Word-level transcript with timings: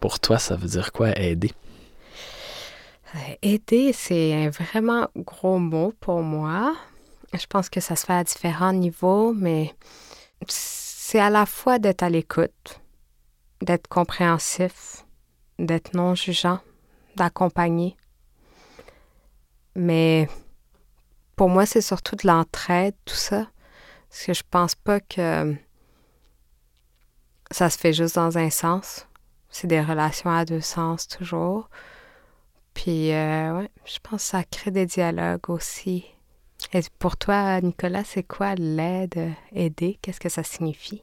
Pour 0.00 0.18
toi, 0.18 0.38
ça 0.38 0.56
veut 0.56 0.68
dire 0.68 0.92
quoi 0.92 1.16
aider? 1.18 1.52
Euh, 3.14 3.18
aider, 3.42 3.92
c'est 3.92 4.32
un 4.34 4.50
vraiment 4.50 5.08
gros 5.16 5.58
mot 5.58 5.92
pour 6.00 6.22
moi. 6.22 6.74
Je 7.34 7.46
pense 7.46 7.68
que 7.68 7.80
ça 7.80 7.96
se 7.96 8.06
fait 8.06 8.14
à 8.14 8.24
différents 8.24 8.72
niveaux, 8.72 9.32
mais 9.32 9.74
c'est 10.48 11.20
à 11.20 11.28
la 11.30 11.44
fois 11.44 11.78
d'être 11.78 12.02
à 12.02 12.08
l'écoute, 12.08 12.80
d'être 13.60 13.88
compréhensif, 13.88 15.04
d'être 15.58 15.94
non 15.94 16.14
jugeant, 16.14 16.60
d'accompagner. 17.16 17.96
Mais 19.74 20.28
pour 21.36 21.48
moi, 21.48 21.66
c'est 21.66 21.80
surtout 21.80 22.16
de 22.16 22.26
l'entraide, 22.26 22.94
tout 23.04 23.14
ça. 23.14 23.46
Parce 24.08 24.24
que 24.24 24.34
je 24.34 24.42
pense 24.50 24.74
pas 24.74 25.00
que 25.00 25.54
ça 27.50 27.70
se 27.70 27.78
fait 27.78 27.92
juste 27.92 28.16
dans 28.16 28.38
un 28.38 28.50
sens. 28.50 29.06
C'est 29.50 29.66
des 29.66 29.80
relations 29.80 30.30
à 30.30 30.44
deux 30.44 30.60
sens 30.60 31.08
toujours. 31.08 31.68
Puis, 32.74 33.12
euh, 33.12 33.58
ouais, 33.58 33.70
je 33.84 33.98
pense 34.02 34.22
que 34.22 34.28
ça 34.30 34.44
crée 34.44 34.70
des 34.70 34.86
dialogues 34.86 35.48
aussi. 35.50 36.04
Et 36.72 36.80
pour 36.98 37.16
toi, 37.16 37.60
Nicolas, 37.60 38.04
c'est 38.04 38.22
quoi 38.22 38.54
l'aide, 38.54 39.32
aider? 39.52 39.98
Qu'est-ce 40.02 40.20
que 40.20 40.28
ça 40.28 40.42
signifie? 40.42 41.02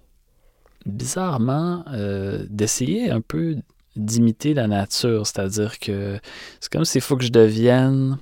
Bizarrement, 0.86 1.84
euh, 1.90 2.46
d'essayer 2.50 3.12
un 3.12 3.22
peu 3.22 3.58
d'imiter 3.98 4.54
la 4.54 4.68
nature, 4.68 5.26
c'est-à-dire 5.26 5.80
que 5.80 6.20
c'est 6.60 6.72
comme 6.72 6.86
s'il 6.86 7.02
faut 7.02 7.18
que 7.18 7.24
je 7.24 7.32
devienne 7.32 8.18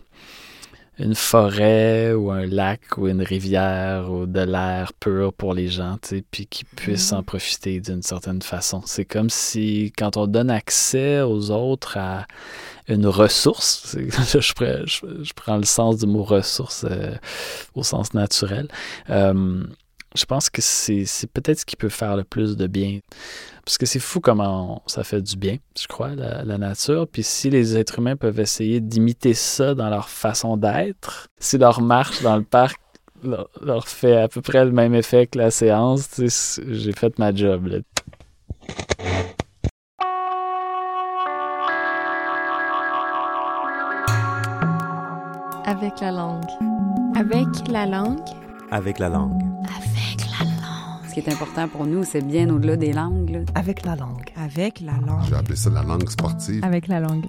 une 0.99 1.16
forêt 1.16 2.13
ou 2.13 2.31
un 2.31 2.45
lac 2.45 2.98
ou 2.98 3.08
une 3.08 3.22
rivière 3.22 4.12
ou 4.12 4.26
de 4.26 4.40
l'air 4.41 4.94
pur 4.94 5.34
pour 5.34 5.54
les 5.54 5.68
gens, 5.68 5.98
tu 6.02 6.09
sais, 6.09 6.23
puis 6.30 6.48
qu'ils 6.48 6.68
puissent 6.68 7.12
en 7.12 7.23
profiter 7.23 7.81
d'une 7.81 8.02
certaine 8.02 8.41
façon. 8.41 8.81
C'est 8.85 9.05
comme 9.05 9.30
si 9.30 9.91
quand 9.98 10.18
on 10.18 10.27
donne 10.27 10.49
accès 10.49 11.21
aux 11.21 11.52
autres 11.52 11.98
à 11.98 12.26
une 12.88 13.08
ressource, 13.08 13.98
je, 13.99 14.40
je, 14.40 15.34
prends 15.34 15.57
le 15.57 15.63
sens 15.63 15.98
du 15.98 16.07
mot 16.07 16.23
ressource 16.23 16.85
euh, 16.90 17.16
au 17.73 17.84
sens 17.84 18.13
naturel, 18.13 18.68
euh, 19.10 19.63
je 20.16 20.26
pense 20.26 20.49
que 20.49 20.62
c'est 20.62 21.05
peut-être 21.34 21.60
ce 21.60 21.66
qui 21.66 21.76
peut 21.76 21.90
faire 21.90 22.16
le 22.16 22.24
plus 22.24 22.55
de 22.55 22.68
bien. 22.68 22.99
Parce 23.66 23.77
que 23.77 23.85
c'est 23.85 23.99
fou 23.99 24.20
comment 24.20 24.84
ça 24.85 25.04
fait 25.04 25.22
du 25.22 25.38
bien, 25.38 25.57
je 25.80 25.88
crois, 25.88 26.16
la, 26.16 26.57
nature. 26.57 27.07
Puis 27.07 27.24
si 27.24 27.49
les 27.49 27.77
êtres 27.77 27.99
humains 27.99 28.16
peuvent 28.16 28.40
essayer 28.40 28.80
d'imiter 28.80 29.34
ça 29.34 29.74
dans 29.74 29.90
leur 29.90 30.10
façon 30.10 30.55
d'être, 30.57 31.27
si 31.40 31.57
leur 31.57 31.82
marche 31.82 32.22
dans 32.22 32.38
le 32.38 32.44
parc 32.44 32.80
leur, 33.62 33.88
fait 33.88 34.18
à 34.18 34.27
peu 34.27 34.41
près 34.41 34.63
le 34.66 34.72
même 34.72 34.94
effet 34.94 35.26
que 35.26 35.40
la 35.40 35.49
séance, 35.49 36.22
j'ai 36.68 36.91
fait 36.91 37.18
ma 37.18 37.34
job. 37.34 37.82
Avec 45.66 46.00
la 46.00 46.12
langue. 46.12 46.46
Avec 47.16 47.48
la 47.70 47.88
langue. 47.88 48.45
Avec 48.71 48.99
la 48.99 49.10
langue. 49.10 49.41
Avec 49.63 50.26
la 50.26 50.46
langue. 50.46 51.08
Ce 51.08 51.13
qui 51.13 51.20
est 51.20 51.32
important 51.32 51.68
pour 51.68 51.85
nous, 51.85 52.04
c'est 52.04 52.26
bien 52.26 52.49
au-delà 52.49 52.76
des 52.77 52.94
langues. 52.94 53.46
Avec 53.54 53.85
la 53.85 53.96
langue. 53.96 54.32
Avec 54.35 54.82
la 54.82 54.94
langue. 54.94 55.24
J'ai 55.30 55.35
appelé 55.35 55.55
ça 55.55 55.70
la 55.70 55.84
langue 55.84 56.10
sportive. 56.10 56.63
Avec 56.63 56.88
la 56.88 56.99
langue. 56.99 57.26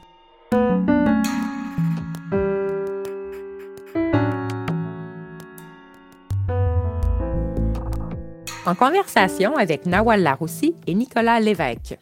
En 8.65 8.75
conversation 8.75 9.57
avec 9.57 9.87
Nawal 9.87 10.23
Laroussi 10.23 10.75
et 10.87 10.95
Nicolas 10.95 11.39
Lévesque. 11.39 11.99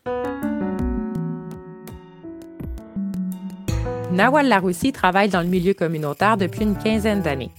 Nawal 4.13 4.48
Laroussi 4.48 4.93
travaille 4.93 5.29
dans 5.29 5.43
le 5.43 5.48
milieu 5.48 5.75
communautaire 5.75 6.37
depuis 6.37 6.63
une 6.63 6.77
quinzaine 6.79 7.21
d'années. 7.21 7.51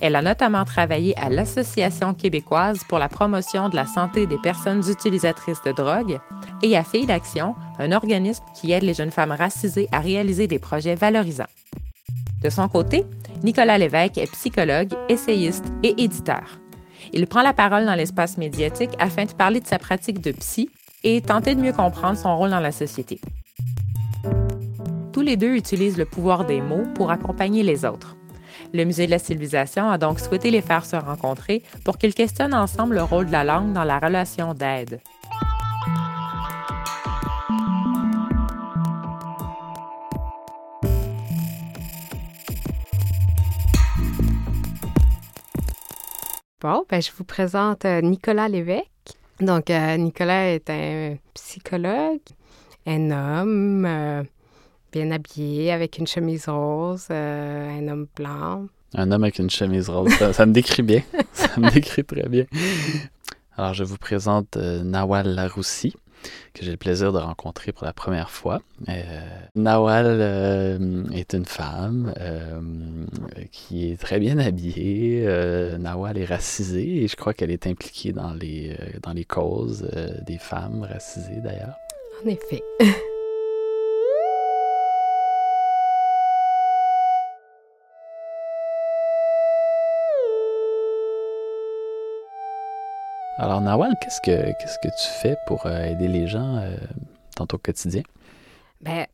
Elle 0.00 0.14
a 0.14 0.22
notamment 0.22 0.64
travaillé 0.64 1.18
à 1.18 1.28
l'Association 1.28 2.14
québécoise 2.14 2.84
pour 2.88 2.98
la 2.98 3.08
promotion 3.08 3.68
de 3.68 3.76
la 3.76 3.86
santé 3.86 4.26
des 4.26 4.38
personnes 4.38 4.82
utilisatrices 4.88 5.62
de 5.64 5.72
drogue 5.72 6.20
et 6.62 6.76
à 6.76 6.84
Filles 6.84 7.06
d'Action, 7.06 7.56
un 7.78 7.90
organisme 7.92 8.44
qui 8.54 8.70
aide 8.72 8.84
les 8.84 8.94
jeunes 8.94 9.10
femmes 9.10 9.32
racisées 9.32 9.88
à 9.90 9.98
réaliser 9.98 10.46
des 10.46 10.60
projets 10.60 10.94
valorisants. 10.94 11.44
De 12.42 12.50
son 12.50 12.68
côté, 12.68 13.04
Nicolas 13.42 13.78
Lévesque 13.78 14.18
est 14.18 14.30
psychologue, 14.30 14.92
essayiste 15.08 15.64
et 15.82 16.00
éditeur. 16.00 16.60
Il 17.12 17.26
prend 17.26 17.42
la 17.42 17.52
parole 17.52 17.84
dans 17.84 17.94
l'espace 17.94 18.38
médiatique 18.38 18.90
afin 19.00 19.24
de 19.24 19.32
parler 19.32 19.60
de 19.60 19.66
sa 19.66 19.78
pratique 19.78 20.20
de 20.20 20.30
psy 20.32 20.70
et 21.02 21.20
tenter 21.20 21.56
de 21.56 21.60
mieux 21.60 21.72
comprendre 21.72 22.18
son 22.18 22.36
rôle 22.36 22.50
dans 22.50 22.60
la 22.60 22.72
société. 22.72 23.20
Tous 25.12 25.22
les 25.22 25.36
deux 25.36 25.54
utilisent 25.54 25.98
le 25.98 26.04
pouvoir 26.04 26.44
des 26.44 26.60
mots 26.60 26.84
pour 26.94 27.10
accompagner 27.10 27.64
les 27.64 27.84
autres. 27.84 28.16
Le 28.72 28.84
Musée 28.84 29.06
de 29.06 29.10
la 29.10 29.18
civilisation 29.18 29.90
a 29.90 29.98
donc 29.98 30.20
souhaité 30.20 30.50
les 30.50 30.62
faire 30.62 30.84
se 30.84 30.96
rencontrer 30.96 31.62
pour 31.84 31.98
qu'ils 31.98 32.14
questionnent 32.14 32.54
ensemble 32.54 32.96
le 32.96 33.02
rôle 33.02 33.26
de 33.26 33.32
la 33.32 33.44
langue 33.44 33.72
dans 33.72 33.84
la 33.84 33.98
relation 33.98 34.54
d'aide. 34.54 35.00
Bon, 46.60 46.84
ben, 46.90 47.00
je 47.00 47.12
vous 47.16 47.22
présente 47.22 47.84
euh, 47.84 48.00
Nicolas 48.00 48.48
Lévesque. 48.48 48.88
Donc, 49.38 49.70
euh, 49.70 49.96
Nicolas 49.96 50.48
est 50.54 50.68
un 50.68 51.16
psychologue, 51.34 52.18
un 52.84 53.10
homme, 53.12 53.84
euh, 53.86 54.24
bien 54.92 55.10
habillé, 55.10 55.72
avec 55.72 55.98
une 55.98 56.06
chemise 56.06 56.48
rose, 56.48 57.08
euh, 57.10 57.78
un 57.78 57.88
homme 57.88 58.06
blanc. 58.16 58.66
Un 58.94 59.10
homme 59.12 59.24
avec 59.24 59.38
une 59.38 59.50
chemise 59.50 59.88
rose, 59.88 60.12
ça, 60.32 60.46
me 60.46 60.52
décrit 60.52 60.82
bien. 60.82 61.02
ça 61.32 61.48
me 61.58 61.70
décrit 61.70 62.04
très 62.04 62.28
bien. 62.28 62.44
Alors, 63.56 63.74
je 63.74 63.84
vous 63.84 63.98
présente 63.98 64.56
euh, 64.56 64.82
Nawal 64.82 65.34
Laroussi, 65.34 65.94
que 66.54 66.64
j'ai 66.64 66.70
le 66.70 66.76
plaisir 66.76 67.12
de 67.12 67.18
rencontrer 67.18 67.72
pour 67.72 67.84
la 67.84 67.92
première 67.92 68.30
fois. 68.30 68.60
Euh, 68.88 69.20
Nawal 69.54 71.10
est 71.12 71.34
une 71.34 71.44
femme 71.44 72.12
qui 73.52 73.90
est 73.90 74.00
très 74.00 74.18
bien 74.18 74.38
habillée. 74.38 75.24
Nawal 75.78 76.18
est 76.18 76.24
racisée 76.24 77.04
et 77.04 77.08
je 77.08 77.16
crois 77.16 77.34
qu'elle 77.34 77.50
est 77.50 77.66
impliquée 77.66 78.12
dans 78.12 78.32
les, 78.32 78.76
dans 79.02 79.12
les 79.12 79.24
causes 79.24 79.88
des 80.26 80.38
femmes 80.38 80.82
racisées 80.82 81.40
d'ailleurs. 81.42 81.76
En 82.24 82.28
effet. 82.28 82.62
Alors, 93.40 93.60
Nawal, 93.60 93.94
qu'est-ce 94.00 94.20
que, 94.20 94.52
qu'est-ce 94.58 94.78
que 94.80 94.88
tu 94.88 95.08
fais 95.22 95.36
pour 95.46 95.64
euh, 95.66 95.84
aider 95.84 96.08
les 96.08 96.26
gens 96.26 96.56
euh, 96.56 96.76
dans 97.36 97.46
ton 97.46 97.56
quotidien? 97.56 98.02
Bien, 98.80 99.06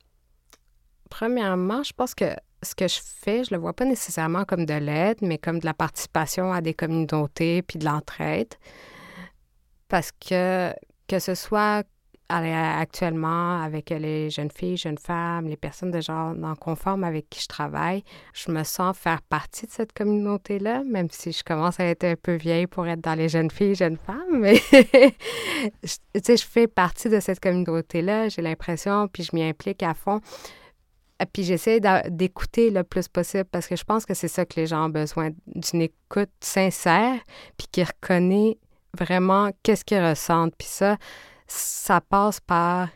premièrement, 1.11 1.83
je 1.83 1.93
pense 1.93 2.15
que 2.15 2.34
ce 2.63 2.75
que 2.75 2.89
je 2.89 3.01
fais, 3.05 3.45
je 3.45 3.55
le 3.55 3.61
vois 3.61 3.75
pas 3.75 3.84
nécessairement 3.84 4.47
comme 4.47 4.65
de 4.65 4.73
l'aide, 4.73 5.19
mais 5.21 5.37
comme 5.37 5.59
de 5.59 5.67
la 5.67 5.75
participation 5.75 6.55
à 6.55 6.63
des 6.63 6.73
communautés 6.73 7.61
puis 7.61 7.79
de 7.79 7.84
l'entraide. 7.84 8.55
Parce 9.89 10.11
que 10.11 10.73
que 11.07 11.19
ce 11.19 11.34
soit 11.34 11.87
actuellement 12.29 13.62
avec 13.62 13.91
les 13.91 14.31
jeunes 14.31 14.51
filles, 14.51 14.77
jeunes 14.77 14.99
femmes, 14.99 15.47
les 15.47 15.57
personnes 15.57 15.91
de 15.91 16.01
genre 16.01 16.35
non 16.35 16.55
conforme 16.55 17.05
avec 17.05 17.29
qui 17.29 17.41
je 17.41 17.49
travaille, 17.49 18.03
je 18.33 18.51
me 18.51 18.65
sens 18.65 18.97
faire 18.97 19.21
partie 19.23 19.67
de 19.67 19.71
cette 19.71 19.93
communauté-là, 19.93 20.83
même 20.84 21.09
si 21.11 21.33
je 21.33 21.45
commence 21.45 21.79
à 21.81 21.84
être 21.84 22.05
un 22.05 22.17
peu 22.17 22.34
vieille 22.34 22.67
pour 22.67 22.87
être 22.87 23.01
dans 23.01 23.15
les 23.15 23.29
jeunes 23.29 23.51
filles, 23.51 23.75
jeunes 23.75 23.99
femmes. 23.99 24.39
Mais 24.39 24.61
tu 24.73 26.21
sais, 26.23 26.37
je 26.37 26.47
fais 26.47 26.67
partie 26.67 27.09
de 27.09 27.21
cette 27.21 27.41
communauté-là, 27.41 28.29
j'ai 28.29 28.43
l'impression, 28.43 29.09
puis 29.09 29.23
je 29.23 29.31
m'y 29.34 29.43
implique 29.43 29.83
à 29.83 29.95
fond. 29.95 30.21
Puis 31.33 31.45
j'essaie 31.45 31.81
d'écouter 32.10 32.71
le 32.71 32.83
plus 32.83 33.09
possible 33.09 33.45
parce 33.45 33.66
que 33.66 33.77
je 33.77 33.84
pense 33.84 34.04
que 34.04 34.15
c'est 34.15 34.28
ça 34.28 34.45
que 34.45 34.59
les 34.59 34.66
gens 34.66 34.87
ont 34.87 34.91
besoin, 34.91 35.31
d'une 35.47 35.83
écoute 35.83 36.31
sincère, 36.41 37.19
puis 37.57 37.66
qui 37.71 37.84
reconnaît 37.84 38.59
vraiment 38.98 39.51
qu'est-ce 39.63 39.84
qu'ils 39.84 40.04
ressentent. 40.04 40.54
Puis 40.57 40.69
ça, 40.69 40.97
ça 41.47 42.01
passe 42.01 42.41
par 42.41 42.89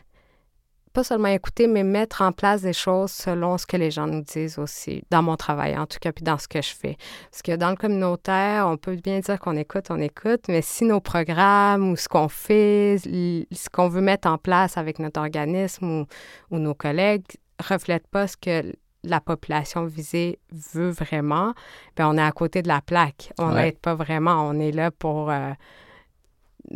pas 0.93 1.03
seulement 1.03 1.27
écouter, 1.27 1.67
mais 1.67 1.83
mettre 1.83 2.21
en 2.21 2.31
place 2.31 2.61
des 2.61 2.73
choses 2.73 3.11
selon 3.11 3.57
ce 3.57 3.65
que 3.65 3.77
les 3.77 3.91
gens 3.91 4.07
nous 4.07 4.21
disent 4.21 4.57
aussi, 4.57 5.03
dans 5.11 5.21
mon 5.21 5.35
travail 5.35 5.77
en 5.77 5.85
tout 5.85 5.99
cas, 5.99 6.11
puis 6.11 6.23
dans 6.23 6.37
ce 6.37 6.47
que 6.47 6.61
je 6.61 6.73
fais. 6.73 6.97
Parce 7.31 7.41
que 7.41 7.55
dans 7.55 7.69
le 7.69 7.75
communautaire, 7.75 8.67
on 8.67 8.77
peut 8.77 8.95
bien 8.95 9.19
dire 9.19 9.39
qu'on 9.39 9.55
écoute, 9.55 9.85
on 9.89 9.99
écoute, 9.99 10.45
mais 10.47 10.61
si 10.61 10.85
nos 10.85 10.99
programmes 10.99 11.91
ou 11.91 11.95
ce 11.95 12.07
qu'on 12.07 12.27
fait, 12.27 12.97
ce 12.99 13.69
qu'on 13.71 13.87
veut 13.87 14.01
mettre 14.01 14.27
en 14.27 14.37
place 14.37 14.77
avec 14.77 14.99
notre 14.99 15.19
organisme 15.19 16.05
ou, 16.51 16.57
nos 16.57 16.73
collègues 16.73 17.25
reflète 17.59 18.07
pas 18.07 18.27
ce 18.27 18.37
que 18.37 18.73
la 19.03 19.21
population 19.21 19.85
visée 19.85 20.39
veut 20.73 20.89
vraiment, 20.89 21.53
bien, 21.95 22.09
on 22.09 22.17
est 22.17 22.21
à 22.21 22.31
côté 22.31 22.61
de 22.61 22.67
la 22.67 22.81
plaque. 22.81 23.31
On 23.37 23.53
n'aide 23.53 23.77
pas 23.77 23.95
vraiment. 23.95 24.47
On 24.47 24.59
est 24.59 24.71
là 24.71 24.91
pour... 24.91 25.29
Euh, 25.29 25.51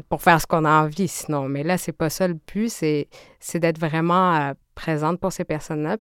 pour 0.10 0.22
faire 0.22 0.40
ce 0.42 0.48
qu'on 0.48 0.66
a 0.66 0.84
envie 0.84 1.08
sinon. 1.08 1.48
Mais 1.50 1.64
là, 1.64 1.78
c'est 1.78 1.92
pas 1.92 2.10
ça 2.10 2.28
le 2.28 2.38
but, 2.54 2.70
c'est, 2.70 3.08
d'être 3.56 3.80
vraiment 3.80 4.36
euh, 4.36 4.54
présente 4.76 5.20
pour 5.20 5.32
ces 5.32 5.44
personnes-là. 5.44 5.98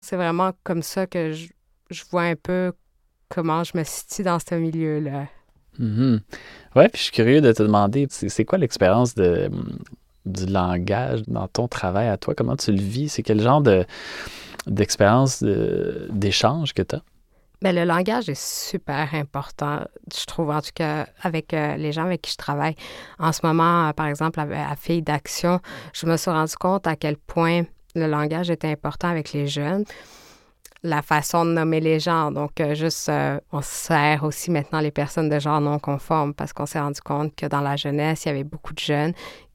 C'est 0.00 0.16
vraiment 0.16 0.52
comme 0.62 0.82
ça 0.82 1.06
que 1.06 1.32
je, 1.32 1.48
je 1.90 2.02
vois 2.10 2.22
un 2.22 2.36
peu 2.36 2.72
comment 3.28 3.64
je 3.64 3.76
me 3.76 3.84
situe 3.84 4.22
dans 4.22 4.38
ce 4.38 4.54
milieu-là. 4.54 5.26
Mhm. 5.78 6.20
Ouais, 6.76 6.88
puis 6.88 6.98
je 6.98 7.02
suis 7.04 7.12
curieux 7.12 7.40
de 7.40 7.52
te 7.52 7.62
demander, 7.62 8.06
c'est 8.10 8.44
quoi 8.44 8.58
l'expérience 8.58 9.14
de, 9.14 9.50
du 10.24 10.46
langage 10.46 11.22
dans 11.26 11.48
ton 11.48 11.68
travail 11.68 12.08
à 12.08 12.16
toi? 12.16 12.34
Comment 12.34 12.56
tu 12.56 12.72
le 12.72 12.80
vis? 12.80 13.08
C'est 13.08 13.22
quel 13.22 13.40
genre 13.40 13.60
de, 13.60 13.84
d'expérience 14.66 15.42
de- 15.42 16.08
d'échange 16.10 16.72
que 16.72 16.82
tu 16.82 16.96
as? 16.96 17.02
Ben, 17.64 17.74
le 17.74 17.84
langage 17.84 18.28
est 18.28 18.38
super 18.38 19.14
important, 19.14 19.80
je 20.14 20.26
trouve, 20.26 20.50
en 20.50 20.60
tout 20.60 20.72
cas, 20.74 21.06
avec 21.22 21.54
euh, 21.54 21.76
les 21.76 21.92
gens 21.92 22.04
avec 22.04 22.20
qui 22.20 22.32
je 22.32 22.36
travaille. 22.36 22.74
En 23.18 23.32
ce 23.32 23.40
moment, 23.42 23.88
euh, 23.88 23.92
par 23.94 24.04
exemple, 24.04 24.38
à 24.38 24.76
Filles 24.76 25.00
d'Action, 25.00 25.60
je 25.94 26.04
me 26.04 26.18
suis 26.18 26.30
rendu 26.30 26.54
compte 26.56 26.86
à 26.86 26.94
quel 26.94 27.16
point 27.16 27.62
le 27.94 28.06
langage 28.06 28.50
était 28.50 28.68
important 28.68 29.08
avec 29.08 29.32
les 29.32 29.46
jeunes. 29.46 29.84
La 30.82 31.00
façon 31.00 31.46
de 31.46 31.52
nommer 31.52 31.80
les 31.80 32.00
gens. 32.00 32.30
Donc, 32.30 32.60
euh, 32.60 32.74
juste, 32.74 33.10
on 33.50 33.62
sert 33.62 34.24
aussi 34.24 34.50
maintenant 34.50 34.80
les 34.80 34.90
personnes 34.90 35.30
de 35.30 35.38
genre 35.38 35.62
non 35.62 35.78
conforme 35.78 36.34
parce 36.34 36.52
qu'on 36.52 36.66
s'est 36.66 36.80
rendu 36.80 37.00
compte 37.00 37.34
que 37.34 37.46
dans 37.46 37.62
la 37.62 37.76
jeunesse, 37.76 38.26
il 38.26 38.28
y 38.28 38.30
avait 38.32 38.44
beaucoup 38.44 38.74
de 38.74 38.80
jeunes 38.80 39.14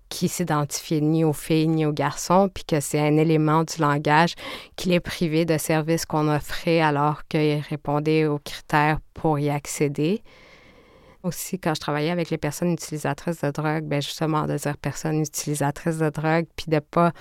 qui 0.10 0.28
s'identifiaient 0.28 1.02
ni 1.02 1.24
aux 1.24 1.34
filles 1.34 1.68
ni 1.68 1.86
aux 1.86 1.94
garçons, 1.94 2.50
puis 2.54 2.64
que 2.64 2.80
c'est 2.80 3.00
un 3.00 3.18
élément 3.18 3.64
du 3.64 3.80
langage 3.80 4.34
qui 4.76 4.90
les 4.90 5.00
privait 5.00 5.46
de 5.46 5.58
services 5.58 6.06
qu'on 6.06 6.28
offrait 6.28 6.82
alors 6.82 7.28
qu'ils 7.28 7.62
répondaient 7.70 8.26
aux 8.26 8.40
critères 8.40 9.00
pour 9.14 9.40
y 9.40 9.50
accéder. 9.50 10.22
Aussi, 11.22 11.60
quand 11.60 11.76
je 11.76 11.82
travaillais 11.82 12.12
avec 12.12 12.30
les 12.30 12.38
personnes 12.38 12.72
utilisatrices 12.72 13.42
de 13.42 13.52
drogue, 13.52 13.84
ben 13.84 14.02
justement, 14.02 14.48
de 14.48 14.56
dire 14.56 14.78
personnes 14.78 15.20
utilisatrices 15.20 15.98
de 15.98 16.10
drogue, 16.10 16.46
puis 16.56 16.68
de 16.70 16.80
pas 16.80 17.12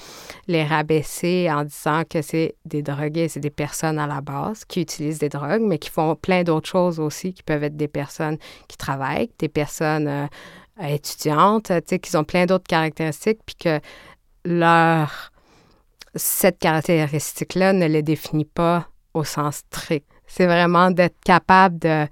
les 0.47 0.63
rabaisser 0.63 1.49
en 1.51 1.65
disant 1.65 2.05
que 2.09 2.23
c'est 2.23 2.55
des 2.65 2.83
drogués, 2.83 3.27
c'est 3.27 3.41
des 3.41 3.51
personnes 3.51 3.99
à 3.99 4.07
la 4.07 4.21
base 4.21 4.65
qui 4.65 4.83
utilisent 4.83 5.19
des 5.19 5.29
drogues, 5.29 5.63
mais 5.63 5.79
qui 5.79 5.91
font 5.91 6.15
plein 6.15 6.45
d'autres 6.45 6.69
choses 6.69 7.01
aussi, 7.01 7.35
qui 7.35 7.43
peuvent 7.43 7.65
être 7.65 7.77
des 7.77 7.89
personnes 7.89 8.39
qui 8.69 8.77
travaillent, 8.77 9.31
des 9.41 9.49
personnes 9.49 10.07
euh, 10.07 10.27
étudiantes, 10.81 11.67
tu 11.67 11.83
sais, 11.87 11.99
qui 11.99 12.17
ont 12.17 12.25
plein 12.25 12.47
d'autres 12.47 12.67
caractéristiques, 12.67 13.41
puis 13.45 13.57
que 13.57 13.81
leur 14.45 15.33
cette 16.15 16.59
caractéristique-là 16.59 17.73
ne 17.73 17.87
les 17.87 18.03
définit 18.03 18.45
pas 18.45 18.89
au 19.15 19.25
sens 19.25 19.57
strict. 19.57 20.07
C'est 20.27 20.47
vraiment 20.47 20.91
d'être 20.91 21.19
capable 21.25 21.79
de 21.79 22.07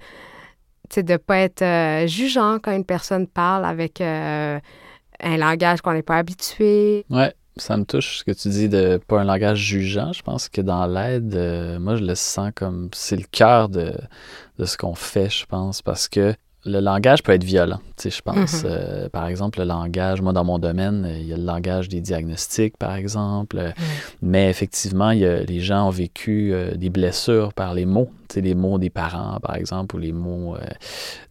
de 0.95 1.11
ne 1.11 1.17
pas 1.17 1.39
être 1.39 1.61
euh, 1.61 2.07
jugeant 2.07 2.59
quand 2.59 2.71
une 2.71 2.85
personne 2.85 3.27
parle 3.27 3.65
avec 3.65 3.99
euh, 3.99 4.59
un 5.19 5.37
langage 5.37 5.81
qu'on 5.81 5.93
n'est 5.93 6.01
pas 6.01 6.17
habitué. 6.17 7.05
Ouais, 7.09 7.33
ça 7.57 7.77
me 7.77 7.83
touche 7.83 8.19
ce 8.19 8.23
que 8.23 8.31
tu 8.31 8.47
dis 8.49 8.69
de 8.69 8.99
pas 9.05 9.19
un 9.19 9.25
langage 9.25 9.59
jugeant. 9.59 10.13
Je 10.13 10.21
pense 10.21 10.49
que 10.49 10.61
dans 10.61 10.87
l'aide, 10.87 11.35
euh, 11.35 11.79
moi, 11.79 11.97
je 11.97 12.03
le 12.03 12.15
sens 12.15 12.51
comme 12.55 12.89
c'est 12.93 13.17
le 13.17 13.25
cœur 13.29 13.69
de, 13.69 13.93
de 14.57 14.65
ce 14.65 14.77
qu'on 14.77 14.95
fait, 14.95 15.29
je 15.29 15.45
pense, 15.45 15.81
parce 15.81 16.07
que 16.07 16.33
le 16.67 16.79
langage 16.79 17.23
peut 17.23 17.31
être 17.31 17.43
violent, 17.43 17.79
tu 17.95 18.03
sais, 18.03 18.09
je 18.09 18.21
pense. 18.21 18.63
Mhm. 18.63 18.69
Euh, 18.69 19.09
par 19.09 19.27
exemple, 19.27 19.59
le 19.59 19.65
langage, 19.65 20.21
moi, 20.21 20.33
dans 20.33 20.43
mon 20.43 20.59
domaine, 20.59 21.05
euh, 21.05 21.17
il 21.17 21.27
y 21.27 21.33
a 21.33 21.37
le 21.37 21.43
langage 21.43 21.87
des 21.87 22.01
diagnostics, 22.01 22.77
par 22.77 22.95
exemple. 22.95 23.57
Euh, 23.57 23.71
Mais 24.21 24.49
effectivement, 24.49 25.11
il 25.11 25.19
y 25.19 25.25
a, 25.25 25.43
les 25.43 25.61
gens 25.61 25.87
ont 25.87 25.91
vécu 25.91 26.51
euh, 26.53 26.75
des 26.75 26.89
blessures 26.89 27.53
par 27.53 27.73
les 27.73 27.85
mots. 27.85 28.09
Les 28.35 28.55
mots 28.55 28.77
des 28.77 28.89
parents, 28.89 29.39
par 29.41 29.55
exemple, 29.55 29.95
ou 29.95 29.99
les 29.99 30.11
mots 30.11 30.55
euh, 30.55 30.59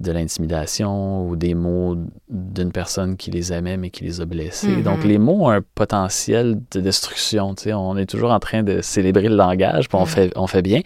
de 0.00 0.12
l'intimidation, 0.12 1.28
ou 1.28 1.36
des 1.36 1.54
mots 1.54 1.96
d'une 2.28 2.72
personne 2.72 3.16
qui 3.16 3.30
les 3.30 3.52
aimait 3.52 3.76
mais 3.76 3.90
qui 3.90 4.04
les 4.04 4.20
a 4.20 4.24
blessés. 4.24 4.68
Mhm. 4.68 4.82
Donc, 4.82 5.04
les 5.04 5.18
mots 5.18 5.46
ont 5.46 5.50
un 5.50 5.60
potentiel 5.74 6.60
de 6.72 6.80
destruction. 6.80 7.54
Tu 7.54 7.64
sais, 7.64 7.72
on 7.72 7.96
est 7.96 8.06
toujours 8.06 8.30
en 8.32 8.40
train 8.40 8.62
de 8.62 8.80
célébrer 8.80 9.28
le 9.28 9.36
langage, 9.36 9.88
puis 9.88 9.96
on, 9.96 10.00
Mhm. 10.02 10.06
fait, 10.06 10.32
on 10.36 10.46
fait 10.46 10.62
bien. 10.62 10.80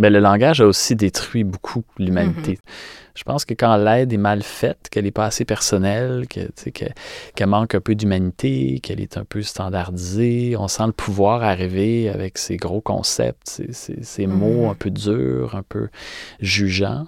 Mais 0.00 0.10
le 0.10 0.18
langage 0.20 0.60
a 0.60 0.66
aussi 0.66 0.96
détruit 0.96 1.44
beaucoup 1.44 1.82
l'humanité. 1.98 2.58
Je 3.16 3.24
pense 3.24 3.44
que 3.44 3.52
quand 3.54 3.76
l'aide 3.76 4.12
est 4.12 4.16
mal 4.16 4.42
faite, 4.42 4.88
qu'elle 4.90 5.04
n'est 5.04 5.10
pas 5.10 5.26
assez 5.26 5.44
personnelle, 5.44 6.26
que, 6.28 6.40
tu 6.40 6.48
sais, 6.54 6.70
que- 6.70 6.84
qu'elle 7.34 7.48
manque 7.48 7.74
un 7.74 7.80
peu 7.80 7.94
d'humanité, 7.94 8.78
qu'elle 8.82 9.00
est 9.00 9.18
un 9.18 9.24
peu 9.24 9.42
standardisée, 9.42 10.54
on 10.58 10.68
sent 10.68 10.86
le 10.86 10.92
pouvoir 10.92 11.42
arriver 11.42 12.08
avec 12.08 12.38
ces 12.38 12.56
gros 12.56 12.80
concepts, 12.80 13.48
ces, 13.48 13.72
ces- 13.72 14.02
ces 14.02 14.26
mots 14.26 14.70
un 14.70 14.74
peu 14.74 14.90
durs, 14.90 15.49
un 15.56 15.62
peu 15.62 15.88
jugeants. 16.40 17.06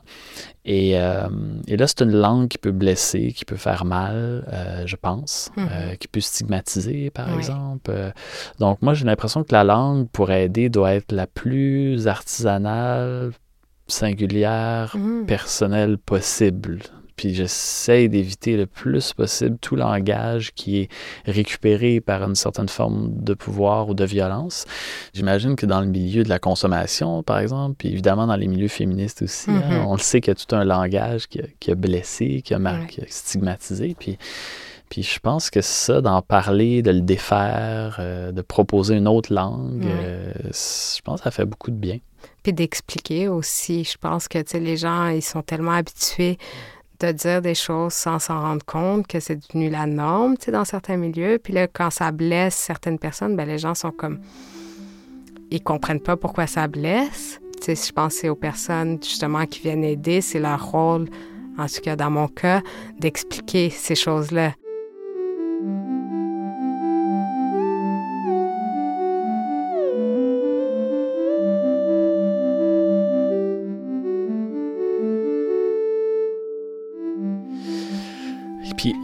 Et, 0.65 0.99
euh, 1.01 1.29
et 1.67 1.77
là, 1.77 1.87
c'est 1.89 2.03
une 2.03 2.13
langue 2.13 2.49
qui 2.49 2.59
peut 2.59 2.71
blesser, 2.71 3.33
qui 3.33 3.45
peut 3.45 3.57
faire 3.57 3.85
mal, 3.85 4.45
euh, 4.53 4.87
je 4.87 4.97
pense, 4.97 5.51
Mhm. 5.57 5.69
euh, 5.71 5.95
qui 5.97 6.07
peut 6.09 6.21
stigmatiser, 6.21 7.11
par 7.11 7.29
Oui. 7.31 7.39
exemple. 7.39 8.13
Donc, 8.61 8.81
moi, 8.83 8.95
j'ai 8.95 9.05
l'impression 9.05 9.43
que 9.43 9.53
la 9.53 9.65
langue, 9.65 10.09
pour 10.11 10.31
aider, 10.31 10.69
doit 10.69 10.95
être 10.95 11.13
la 11.13 11.27
plus 11.27 12.07
artisanale, 12.07 13.33
singulière, 13.89 14.97
Mhm. 14.97 15.27
personnel 15.27 15.99
possible. 15.99 16.79
Puis 17.17 17.35
j'essaie 17.35 18.09
d'éviter 18.09 18.57
le 18.57 18.67
plus 18.67 19.13
possible 19.13 19.59
tout 19.59 19.77
langage 19.77 20.53
qui 20.55 20.79
est 20.81 20.89
récupéré 21.27 22.01
par 22.01 22.23
une 22.23 22.35
certaine 22.35 22.69
forme 22.69 23.11
de 23.23 23.35
pouvoir 23.35 23.89
ou 23.89 23.95
de 23.95 24.05
violence. 24.05 24.65
J'imagine 25.15 25.57
que 25.57 25.67
dans 25.67 25.81
le 25.81 25.87
milieu 25.87 26.23
de 26.25 26.29
la 26.29 26.39
consommation, 26.39 27.23
par 27.23 27.39
exemple, 27.39 27.77
puis 27.79 27.89
évidemment 27.89 28.27
dans 28.27 28.37
les 28.37 28.49
milieux 28.49 28.69
féministes 28.69 29.23
aussi, 29.23 29.51
hein, 29.51 29.63
Mhm. 29.81 29.87
on 29.87 29.95
le 29.95 30.01
sait 30.01 30.21
qu'il 30.21 30.31
y 30.31 30.37
a 30.37 30.45
tout 30.47 30.55
un 30.55 30.65
langage 30.65 31.27
qui 31.29 31.41
a, 31.41 31.45
qui 31.61 31.71
a 31.71 31.75
blessé, 31.75 32.43
qui 32.43 32.55
a, 32.55 32.59
mar- 32.59 32.81
Ouais. 32.81 32.87
qui 32.87 33.01
a 33.01 33.05
stigmatisé. 33.09 33.95
Puis, 33.99 34.19
puis 34.89 35.03
je 35.03 35.19
pense 35.21 35.51
que 35.51 35.61
ça, 35.61 36.01
d'en 36.01 36.23
parler, 36.23 36.83
de 36.83 36.91
le 36.91 37.01
défaire, 37.01 37.97
euh, 37.99 38.33
de 38.33 38.43
proposer 38.43 38.95
une 38.97 39.09
autre 39.09 39.33
langue, 39.33 39.85
Ouais. 39.85 39.91
euh, 39.91 40.33
je 40.45 41.01
pense 41.03 41.21
que 41.21 41.25
ça 41.25 41.31
fait 41.31 41.47
beaucoup 41.47 41.71
de 41.71 41.77
bien. 41.77 41.99
Puis 42.43 42.53
d'expliquer 42.53 43.29
aussi. 43.29 43.85
Je 43.85 43.97
pense 43.99 44.29
que 44.29 44.39
les 44.57 44.77
gens, 44.77 45.09
ils 45.09 45.23
sont 45.23 45.43
tellement 45.43 45.73
habitués 45.73 46.39
de 47.03 47.13
dire 47.13 47.43
des 47.43 47.55
choses 47.55 47.93
sans 47.93 48.19
s'en 48.19 48.41
rendre 48.41 48.65
compte 48.65 49.07
que 49.07 49.21
c'est 49.21 49.37
devenu 49.37 49.71
la 49.71 49.87
norme, 49.87 50.37
tu 50.37 50.47
sais, 50.47 50.53
dans 50.53 50.65
certains 50.65 50.97
milieux. 50.97 51.39
Puis 51.43 51.53
là, 51.53 51.67
quand 51.67 51.91
ça 51.91 52.13
blesse 52.13 52.55
certaines 52.55 52.99
personnes, 52.99 53.37
ben 53.37 53.47
les 53.47 53.59
gens 53.59 53.75
sont 53.75 53.91
comme... 53.91 54.21
Ils 55.51 55.63
comprennent 55.63 56.01
pas 56.01 56.17
pourquoi 56.17 56.47
ça 56.47 56.69
blesse. 56.69 57.41
Tu 57.61 57.75
sais, 57.75 57.89
je 57.89 57.93
pense 57.93 58.25
aux 58.25 58.35
personnes, 58.35 58.99
justement, 59.03 59.45
qui 59.47 59.61
viennent 59.61 59.85
aider. 59.85 60.21
C'est 60.21 60.41
leur 60.41 60.71
rôle, 60.71 61.09
en 61.59 61.67
tout 61.67 61.81
cas 61.83 61.97
dans 61.97 62.11
mon 62.11 62.29
cas, 62.29 62.63
d'expliquer 62.99 63.69
ces 63.71 63.95
choses-là. 63.95 64.53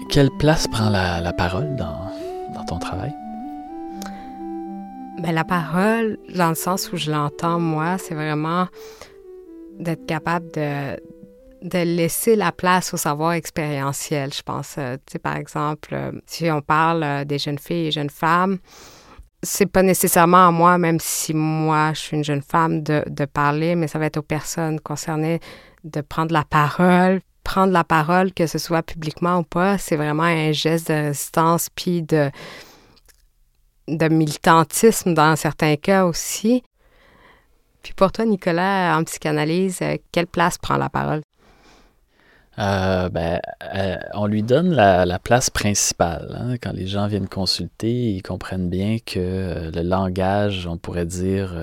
Quelle 0.08 0.30
place 0.38 0.66
prend 0.66 0.90
la, 0.90 1.32
parole 1.32 1.76
dans, 1.76 2.64
ton 2.66 2.78
travail? 2.78 3.14
Ben, 5.18 5.32
la 5.32 5.44
parole, 5.44 6.18
dans 6.34 6.50
le 6.50 6.54
sens 6.54 6.92
où 6.92 6.96
je 6.96 7.10
l'entends, 7.10 7.58
moi, 7.58 7.98
c'est 7.98 8.14
vraiment 8.14 8.66
d'être 9.78 10.06
capable 10.06 10.50
de, 10.52 10.96
laisser 11.84 12.36
la 12.36 12.52
place 12.52 12.94
au 12.94 12.96
savoir 12.96 13.32
expérientiel, 13.32 14.32
je 14.32 14.42
pense. 14.42 14.76
Euh, 14.78 14.96
tu 15.06 15.12
sais, 15.12 15.18
par 15.18 15.36
exemple, 15.36 15.90
euh, 15.92 16.12
si 16.26 16.50
on 16.50 16.60
parle 16.60 17.02
euh, 17.02 17.24
des 17.24 17.38
jeunes 17.38 17.58
filles 17.58 17.88
et 17.88 17.90
jeunes 17.90 18.10
femmes, 18.10 18.58
c'est 19.42 19.66
pas 19.66 19.82
nécessairement 19.82 20.48
à 20.48 20.50
moi, 20.50 20.78
même 20.78 20.98
si 21.00 21.34
moi, 21.34 21.92
je 21.94 22.00
suis 22.00 22.16
une 22.16 22.24
jeune 22.24 22.42
femme, 22.42 22.82
de 22.82 23.24
parler, 23.24 23.76
mais 23.76 23.86
ça 23.86 23.98
va 23.98 24.06
être 24.06 24.18
aux 24.18 24.22
personnes 24.22 24.80
concernées 24.80 25.40
de 25.84 26.00
prendre 26.00 26.32
la 26.32 26.44
parole. 26.44 27.20
Prendre 27.54 27.72
la 27.72 27.82
parole, 27.82 28.34
que 28.34 28.46
ce 28.46 28.58
soit 28.58 28.82
publiquement 28.82 29.38
ou 29.38 29.42
pas, 29.42 29.78
c'est 29.78 29.96
vraiment 29.96 30.24
un 30.24 30.52
geste 30.52 30.88
de 30.88 30.94
résistance, 31.08 31.70
puis 31.74 32.02
de, 32.02 32.30
de 33.88 34.08
militantisme 34.08 35.14
dans 35.14 35.34
certains 35.34 35.76
cas 35.76 36.04
aussi. 36.04 36.62
Puis 37.82 37.94
pour 37.94 38.12
toi, 38.12 38.26
Nicolas, 38.26 38.98
en 38.98 39.04
psychanalyse, 39.04 39.78
euh, 39.80 39.96
quelle 40.12 40.26
place 40.26 40.58
prend 40.58 40.76
la 40.76 40.90
parole? 40.90 41.22
Euh, 42.58 43.08
ben, 43.08 43.40
euh, 43.74 43.96
on 44.12 44.26
lui 44.26 44.42
donne 44.42 44.70
la, 44.74 45.06
la 45.06 45.18
place 45.18 45.48
principale. 45.48 46.36
hein. 46.38 46.56
Quand 46.60 46.72
les 46.74 46.86
gens 46.86 47.06
viennent 47.06 47.28
consulter, 47.28 48.10
ils 48.16 48.22
comprennent 48.22 48.68
bien 48.68 48.98
que 48.98 49.18
euh, 49.20 49.70
le 49.70 49.82
langage, 49.82 50.66
on 50.66 50.76
pourrait 50.76 51.06
dire, 51.06 51.54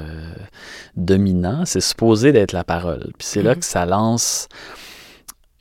dominant, 0.96 1.64
c'est 1.66 1.82
supposé 1.82 2.32
d'être 2.32 2.54
la 2.54 2.64
parole. 2.64 3.12
Puis 3.20 3.28
c'est 3.28 3.44
là 3.44 3.52
Mhm. 3.54 3.60
que 3.60 3.66
ça 3.66 3.86
lance 3.86 4.48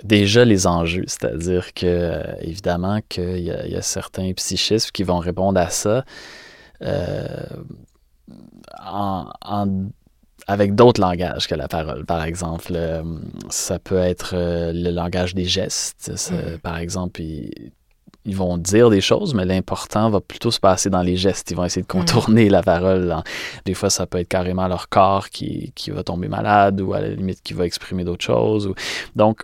déjà 0.03 0.45
les 0.45 0.67
enjeux. 0.67 1.05
C'est-à-dire 1.07 1.73
que, 1.75 1.87
euh, 1.87 2.23
évidemment, 2.41 3.01
qu'il 3.09 3.39
y, 3.39 3.45
y 3.45 3.77
a 3.77 3.83
certains 3.83 4.33
psychistes 4.33 4.91
qui 4.93 5.03
vont 5.03 5.19
répondre 5.19 5.59
à 5.61 5.71
ça 5.71 6.05
euh, 6.83 7.27
en- 8.85 9.27
en 9.45 9.67
avec 10.47 10.75
d'autres 10.75 11.01
langages 11.01 11.47
que 11.49 11.55
la 11.55 11.69
parole. 11.69 12.05
Par 12.05 12.23
exemple, 12.23 12.73
euh, 12.75 13.03
ça 13.49 13.79
peut 13.79 13.97
être 13.97 14.33
euh, 14.35 14.73
le 14.75 14.91
langage 14.91 15.35
des 15.35 15.47
gestes. 15.47 16.13
Ça, 16.17 16.35
Mhm. 16.35 16.59
Par 16.59 16.77
exemple, 16.77 17.23
il- 17.23 17.73
ils 18.27 18.37
vont 18.37 18.59
dire 18.59 18.91
des 18.91 19.01
choses, 19.01 19.33
mais 19.35 19.47
l'important 19.47 20.11
va 20.11 20.21
plutôt 20.21 20.51
se 20.51 20.61
passer 20.61 20.91
dans 20.91 21.01
les 21.03 21.17
gestes. 21.17 21.51
Ils 21.51 21.57
vont 21.57 21.65
essayer 21.65 21.83
de 21.83 21.87
contourner 21.87 22.51
la 22.51 22.63
parole. 22.63 23.15
Des 23.65 23.73
fois, 23.75 23.89
ça 23.89 24.07
peut 24.07 24.19
être 24.19 24.29
carrément 24.29 24.67
leur 24.69 24.89
corps 24.91 25.31
qui, 25.31 25.73
qui, 25.75 25.91
va 25.91 26.03
tomber 26.03 26.29
malade 26.29 26.81
ou 26.81 26.93
à 26.93 27.01
la 27.01 27.09
limite 27.09 27.41
qui 27.43 27.55
va 27.55 27.65
exprimer 27.65 28.05
d'autres 28.05 28.25
choses. 28.25 28.71
Donc, 29.17 29.43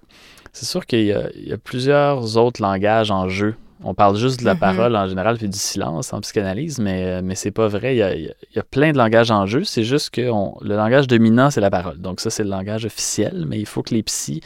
c'est 0.53 0.67
sûr 0.67 0.87
qu'il 0.87 1.05
y, 1.05 1.13
a 1.13 1.59
plusieurs 1.63 2.37
autres 2.37 2.63
langages 2.63 3.11
en 3.11 3.29
jeu. 3.29 3.55
On 3.83 3.95
parle 3.95 4.17
juste 4.17 4.41
de 4.41 4.45
la 4.45 4.55
mm-hmm. 4.55 4.59
parole 4.59 4.97
en 4.97 5.09
général 5.09 5.39
puis 5.39 5.49
du 5.49 5.59
silence 5.59 6.13
en 6.13 6.21
psychanalyse, 6.21 6.79
mais, 6.79 7.23
mais 7.23 7.35
c'est 7.35 7.51
pas 7.51 7.69
vrai. 7.69 7.97
Il 7.97 8.35
y, 8.55 8.59
a, 8.59 8.63
plein 8.63 8.93
de 8.93 8.99
langages 8.99 9.31
en 9.31 9.47
jeu. 9.47 9.65
C'est 9.65 9.85
juste 9.85 10.11
que 10.11 10.21
le 10.21 10.77
langage 10.77 11.07
dominant, 11.07 11.51
c'est 11.51 11.63
la 11.63 11.71
parole. 11.71 11.99
Donc, 11.99 12.21
ça, 12.21 12.29
c'est 12.29 12.45
le 12.45 12.51
langage 12.51 12.85
officiel, 12.85 13.47
mais 13.49 13.59
il 13.59 13.67
faut 13.67 13.83
que 13.83 13.95
les 13.95 14.03
psys 14.03 14.43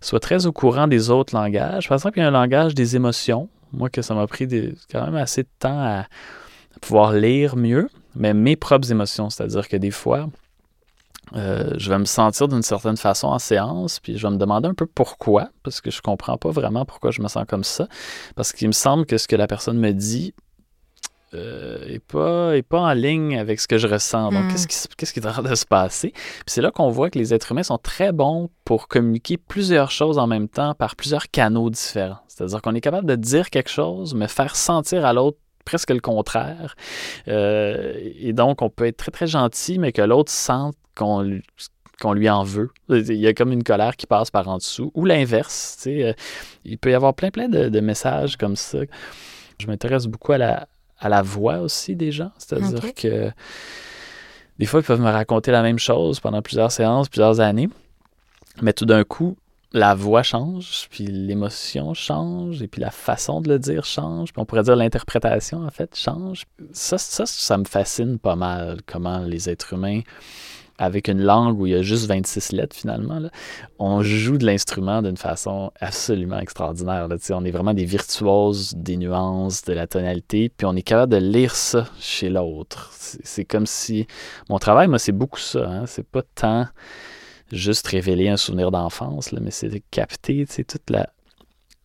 soient 0.00 0.20
très 0.20 0.46
au 0.46 0.52
courant 0.52 0.88
des 0.88 1.10
autres 1.10 1.34
langages. 1.34 1.88
Par 1.88 1.96
exemple, 1.96 2.18
il 2.18 2.22
y 2.22 2.24
a 2.24 2.28
un 2.28 2.32
langage 2.32 2.74
des 2.74 2.96
émotions 2.96 3.50
moi, 3.72 3.90
que 3.90 4.02
ça 4.02 4.14
m'a 4.14 4.26
pris 4.26 4.48
quand 4.90 5.04
même 5.04 5.16
assez 5.16 5.42
de 5.42 5.48
temps 5.58 5.78
à, 5.78 6.06
pouvoir 6.80 7.12
lire 7.12 7.56
mieux, 7.56 7.88
mais 8.14 8.32
mes 8.32 8.56
propres 8.56 8.90
émotions. 8.90 9.28
C'est-à-dire 9.28 9.68
que 9.68 9.76
des 9.76 9.90
fois, 9.90 10.28
euh, 11.36 11.74
je 11.76 11.90
vais 11.90 11.98
me 11.98 12.04
sentir 12.04 12.48
d'une 12.48 12.62
certaine 12.62 12.96
façon 12.96 13.28
en 13.28 13.38
séance, 13.38 14.00
puis 14.00 14.18
je 14.18 14.26
vais 14.26 14.32
me 14.32 14.38
demander 14.38 14.68
un 14.68 14.74
peu 14.74 14.86
pourquoi, 14.86 15.50
parce 15.62 15.80
que 15.80 15.90
je 15.90 16.00
comprends 16.00 16.36
pas 16.36 16.50
vraiment 16.50 16.84
pourquoi 16.84 17.10
je 17.10 17.22
me 17.22 17.28
sens 17.28 17.44
comme 17.48 17.64
ça, 17.64 17.88
parce 18.36 18.52
qu'il 18.52 18.68
me 18.68 18.72
semble 18.72 19.06
que 19.06 19.18
ce 19.18 19.28
que 19.28 19.36
la 19.36 19.46
personne 19.46 19.78
me 19.78 19.92
dit 19.92 20.34
n'est 21.32 21.38
euh, 21.38 21.98
pas, 22.08 22.56
est 22.56 22.62
pas 22.62 22.80
en 22.80 22.92
ligne 22.92 23.38
avec 23.38 23.60
ce 23.60 23.68
que 23.68 23.78
je 23.78 23.86
ressens. 23.86 24.30
Donc, 24.30 24.48
qu'est-ce 24.50 24.64
hmm. 24.64 24.88
qui, 24.88 24.96
qu'est-ce 24.96 25.12
qui 25.12 25.20
est 25.20 25.26
en 25.26 25.30
train 25.30 25.42
de 25.42 25.54
se 25.54 25.66
passer? 25.66 26.10
Puis 26.10 26.44
c'est 26.48 26.60
là 26.60 26.70
qu'on 26.70 26.90
voit 26.90 27.08
que 27.10 27.18
les 27.18 27.32
êtres 27.32 27.52
humains 27.52 27.62
sont 27.62 27.78
très 27.78 28.12
bons 28.12 28.50
pour 28.64 28.88
communiquer 28.88 29.36
plusieurs 29.36 29.90
choses 29.90 30.18
en 30.18 30.26
même 30.26 30.48
temps 30.48 30.74
par 30.74 30.96
plusieurs 30.96 31.30
canaux 31.30 31.70
différents. 31.70 32.18
C'est-à-dire 32.26 32.60
qu'on 32.62 32.74
est 32.74 32.80
capable 32.80 33.06
de 33.06 33.14
dire 33.14 33.50
quelque 33.50 33.70
chose, 33.70 34.14
mais 34.14 34.26
faire 34.26 34.56
sentir 34.56 35.06
à 35.06 35.12
l'autre 35.12 35.38
presque 35.64 35.90
le 35.90 36.00
contraire. 36.00 36.74
Euh, 37.28 37.94
et 38.18 38.32
donc, 38.32 38.62
on 38.62 38.70
peut 38.70 38.86
être 38.86 38.96
très, 38.96 39.10
très 39.10 39.26
gentil, 39.26 39.78
mais 39.78 39.92
que 39.92 40.02
l'autre 40.02 40.32
sente 40.32 40.76
qu'on 40.96 41.40
qu'on 42.00 42.14
lui 42.14 42.30
en 42.30 42.44
veut. 42.44 42.70
Il 42.88 43.12
y 43.12 43.26
a 43.26 43.34
comme 43.34 43.52
une 43.52 43.62
colère 43.62 43.94
qui 43.94 44.06
passe 44.06 44.30
par 44.30 44.48
en 44.48 44.56
dessous. 44.56 44.90
Ou 44.94 45.04
l'inverse. 45.04 45.84
Euh, 45.86 46.14
il 46.64 46.78
peut 46.78 46.90
y 46.90 46.94
avoir 46.94 47.12
plein, 47.12 47.30
plein 47.30 47.46
de, 47.46 47.68
de 47.68 47.80
messages 47.80 48.38
comme 48.38 48.56
ça. 48.56 48.78
Je 49.58 49.66
m'intéresse 49.66 50.06
beaucoup 50.06 50.32
à 50.32 50.38
la, 50.38 50.66
à 50.98 51.10
la 51.10 51.20
voix 51.20 51.58
aussi 51.58 51.96
des 51.96 52.10
gens. 52.10 52.32
C'est-à-dire 52.38 52.94
que 52.94 53.30
des 54.58 54.66
fois, 54.66 54.80
ils 54.80 54.86
peuvent 54.86 55.00
me 55.00 55.10
raconter 55.10 55.50
la 55.50 55.62
même 55.62 55.78
chose 55.78 56.20
pendant 56.20 56.42
plusieurs 56.42 56.70
séances, 56.70 57.08
plusieurs 57.08 57.40
années, 57.40 57.70
mais 58.60 58.74
tout 58.74 58.84
d'un 58.84 59.04
coup, 59.04 59.36
la 59.72 59.94
voix 59.94 60.22
change, 60.22 60.88
puis 60.90 61.06
l'émotion 61.06 61.94
change, 61.94 62.62
et 62.62 62.68
puis 62.68 62.80
la 62.80 62.90
façon 62.90 63.40
de 63.40 63.48
le 63.48 63.58
dire 63.58 63.84
change, 63.84 64.32
puis 64.32 64.40
on 64.40 64.44
pourrait 64.44 64.64
dire 64.64 64.76
l'interprétation, 64.76 65.64
en 65.64 65.70
fait, 65.70 65.96
change. 65.96 66.44
Ça, 66.72 66.98
ça, 66.98 67.24
ça 67.26 67.56
me 67.56 67.64
fascine 67.64 68.18
pas 68.18 68.36
mal, 68.36 68.80
comment 68.86 69.20
les 69.20 69.48
êtres 69.48 69.74
humains 69.74 70.00
avec 70.80 71.08
une 71.08 71.20
langue 71.20 71.60
où 71.60 71.66
il 71.66 71.72
y 71.72 71.76
a 71.76 71.82
juste 71.82 72.06
26 72.06 72.52
lettres 72.52 72.74
finalement, 72.74 73.20
on 73.78 74.02
joue 74.02 74.38
de 74.38 74.46
l'instrument 74.46 75.02
d'une 75.02 75.18
façon 75.18 75.70
absolument 75.78 76.38
extraordinaire. 76.38 77.06
On 77.32 77.44
est 77.44 77.50
vraiment 77.50 77.74
des 77.74 77.84
virtuoses 77.84 78.72
des 78.74 78.96
nuances, 78.96 79.62
de 79.62 79.74
la 79.74 79.86
tonalité, 79.86 80.48
puis 80.48 80.66
on 80.66 80.74
est 80.74 80.82
capable 80.82 81.12
de 81.12 81.18
lire 81.18 81.54
ça 81.54 81.86
chez 82.00 82.30
l'autre. 82.30 82.90
C'est 82.92 83.44
comme 83.44 83.66
si... 83.66 84.06
Mon 84.48 84.58
travail, 84.58 84.88
moi, 84.88 84.98
c'est 84.98 85.12
beaucoup 85.12 85.38
ça. 85.38 85.68
Hein? 85.68 85.84
C'est 85.84 86.06
pas 86.06 86.22
tant 86.22 86.66
juste 87.52 87.86
révéler 87.86 88.28
un 88.28 88.36
souvenir 88.36 88.70
d'enfance, 88.70 89.32
mais 89.32 89.50
c'est 89.50 89.68
de 89.68 89.80
capter 89.90 90.46
toute 90.46 90.90
la, 90.90 91.08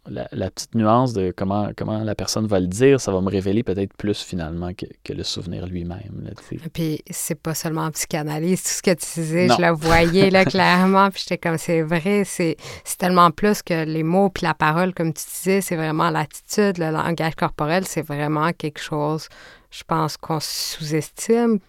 la, 0.08 0.52
petite 0.52 0.76
nuance 0.76 1.14
de 1.14 1.34
comment, 1.36 1.70
comment 1.76 2.04
la 2.04 2.16
personne 2.16 2.46
va 2.46 2.60
le 2.60 2.68
dire, 2.68 3.02
ça 3.02 3.12
va 3.12 3.22
me 3.22 3.30
révéler 3.30 3.64
peut-être 3.64 3.94
plus 3.96 4.22
finalement 4.22 4.72
que, 4.74 5.14
le 5.14 5.24
souvenir 5.24 5.66
lui-même. 5.66 6.30
Puis 6.74 7.02
c'est 7.10 7.40
pas 7.40 7.54
seulement 7.54 7.86
en 7.86 7.92
psychanalyse, 7.92 8.64
tout 8.64 8.70
ce 8.70 8.82
que 8.82 8.92
tu 8.92 9.22
disais, 9.22 9.48
je 9.48 9.62
le 9.62 9.72
voyais 9.72 10.30
là, 10.30 10.46
clairement, 10.46 11.10
puis 11.10 11.22
j'étais 11.22 11.38
comme 11.38 11.58
c'est 11.58 11.82
vrai, 11.82 12.24
c'est 12.26 12.58
tellement 12.98 13.32
plus 13.32 13.62
que 13.62 13.86
les 13.86 14.04
mots 14.04 14.30
puis 14.30 14.46
la 14.46 14.54
parole, 14.54 14.94
comme 14.94 15.14
tu 15.14 15.24
disais, 15.26 15.62
c'est 15.62 15.76
vraiment 15.76 16.10
l'attitude, 16.10 16.78
le 16.78 16.92
langage 16.92 17.36
corporel, 17.36 17.86
c'est 17.86 18.06
vraiment 18.06 18.52
quelque 18.52 18.80
chose, 18.80 19.28
je 19.72 19.84
pense, 19.84 20.18
qu'on 20.18 20.40
sous-estime 20.40 21.60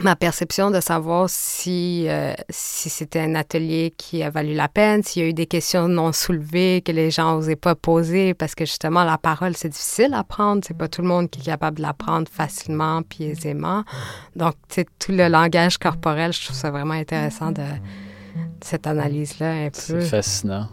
ma 0.00 0.16
perception 0.16 0.70
de 0.70 0.80
savoir 0.80 1.30
si, 1.30 2.06
euh, 2.08 2.34
si 2.50 2.90
c'était 2.90 3.20
un 3.20 3.34
atelier 3.34 3.94
qui 3.96 4.22
a 4.22 4.30
valu 4.30 4.54
la 4.54 4.68
peine, 4.68 5.02
s'il 5.02 5.22
y 5.22 5.24
a 5.24 5.28
eu 5.28 5.32
des 5.32 5.46
questions 5.46 5.88
non 5.88 6.12
soulevées 6.12 6.82
que 6.84 6.90
les 6.90 7.10
gens 7.10 7.36
n'osaient 7.36 7.56
pas 7.56 7.74
poser, 7.74 8.34
parce 8.34 8.54
que 8.54 8.64
justement, 8.64 9.04
la 9.04 9.18
parole, 9.18 9.56
c'est 9.56 9.68
difficile 9.68 10.14
à 10.14 10.24
prendre. 10.24 10.62
C'est 10.66 10.76
pas 10.76 10.88
tout 10.88 11.02
le 11.02 11.08
monde 11.08 11.30
qui 11.30 11.40
est 11.40 11.44
capable 11.44 11.76
de 11.76 11.82
la 11.82 11.92
prendre 11.92 12.28
facilement 12.30 13.02
puis 13.02 13.24
aisément. 13.24 13.84
Donc, 14.34 14.54
tout 14.98 15.12
le 15.12 15.28
langage 15.28 15.78
corporel, 15.78 16.32
je 16.32 16.44
trouve 16.44 16.56
ça 16.56 16.70
vraiment 16.70 16.94
intéressant 16.94 17.52
de 17.52 17.62
cette 18.60 18.86
analyse-là 18.86 19.52
un 19.52 19.70
peu. 19.70 20.00
C'est 20.00 20.02
fascinant. 20.02 20.68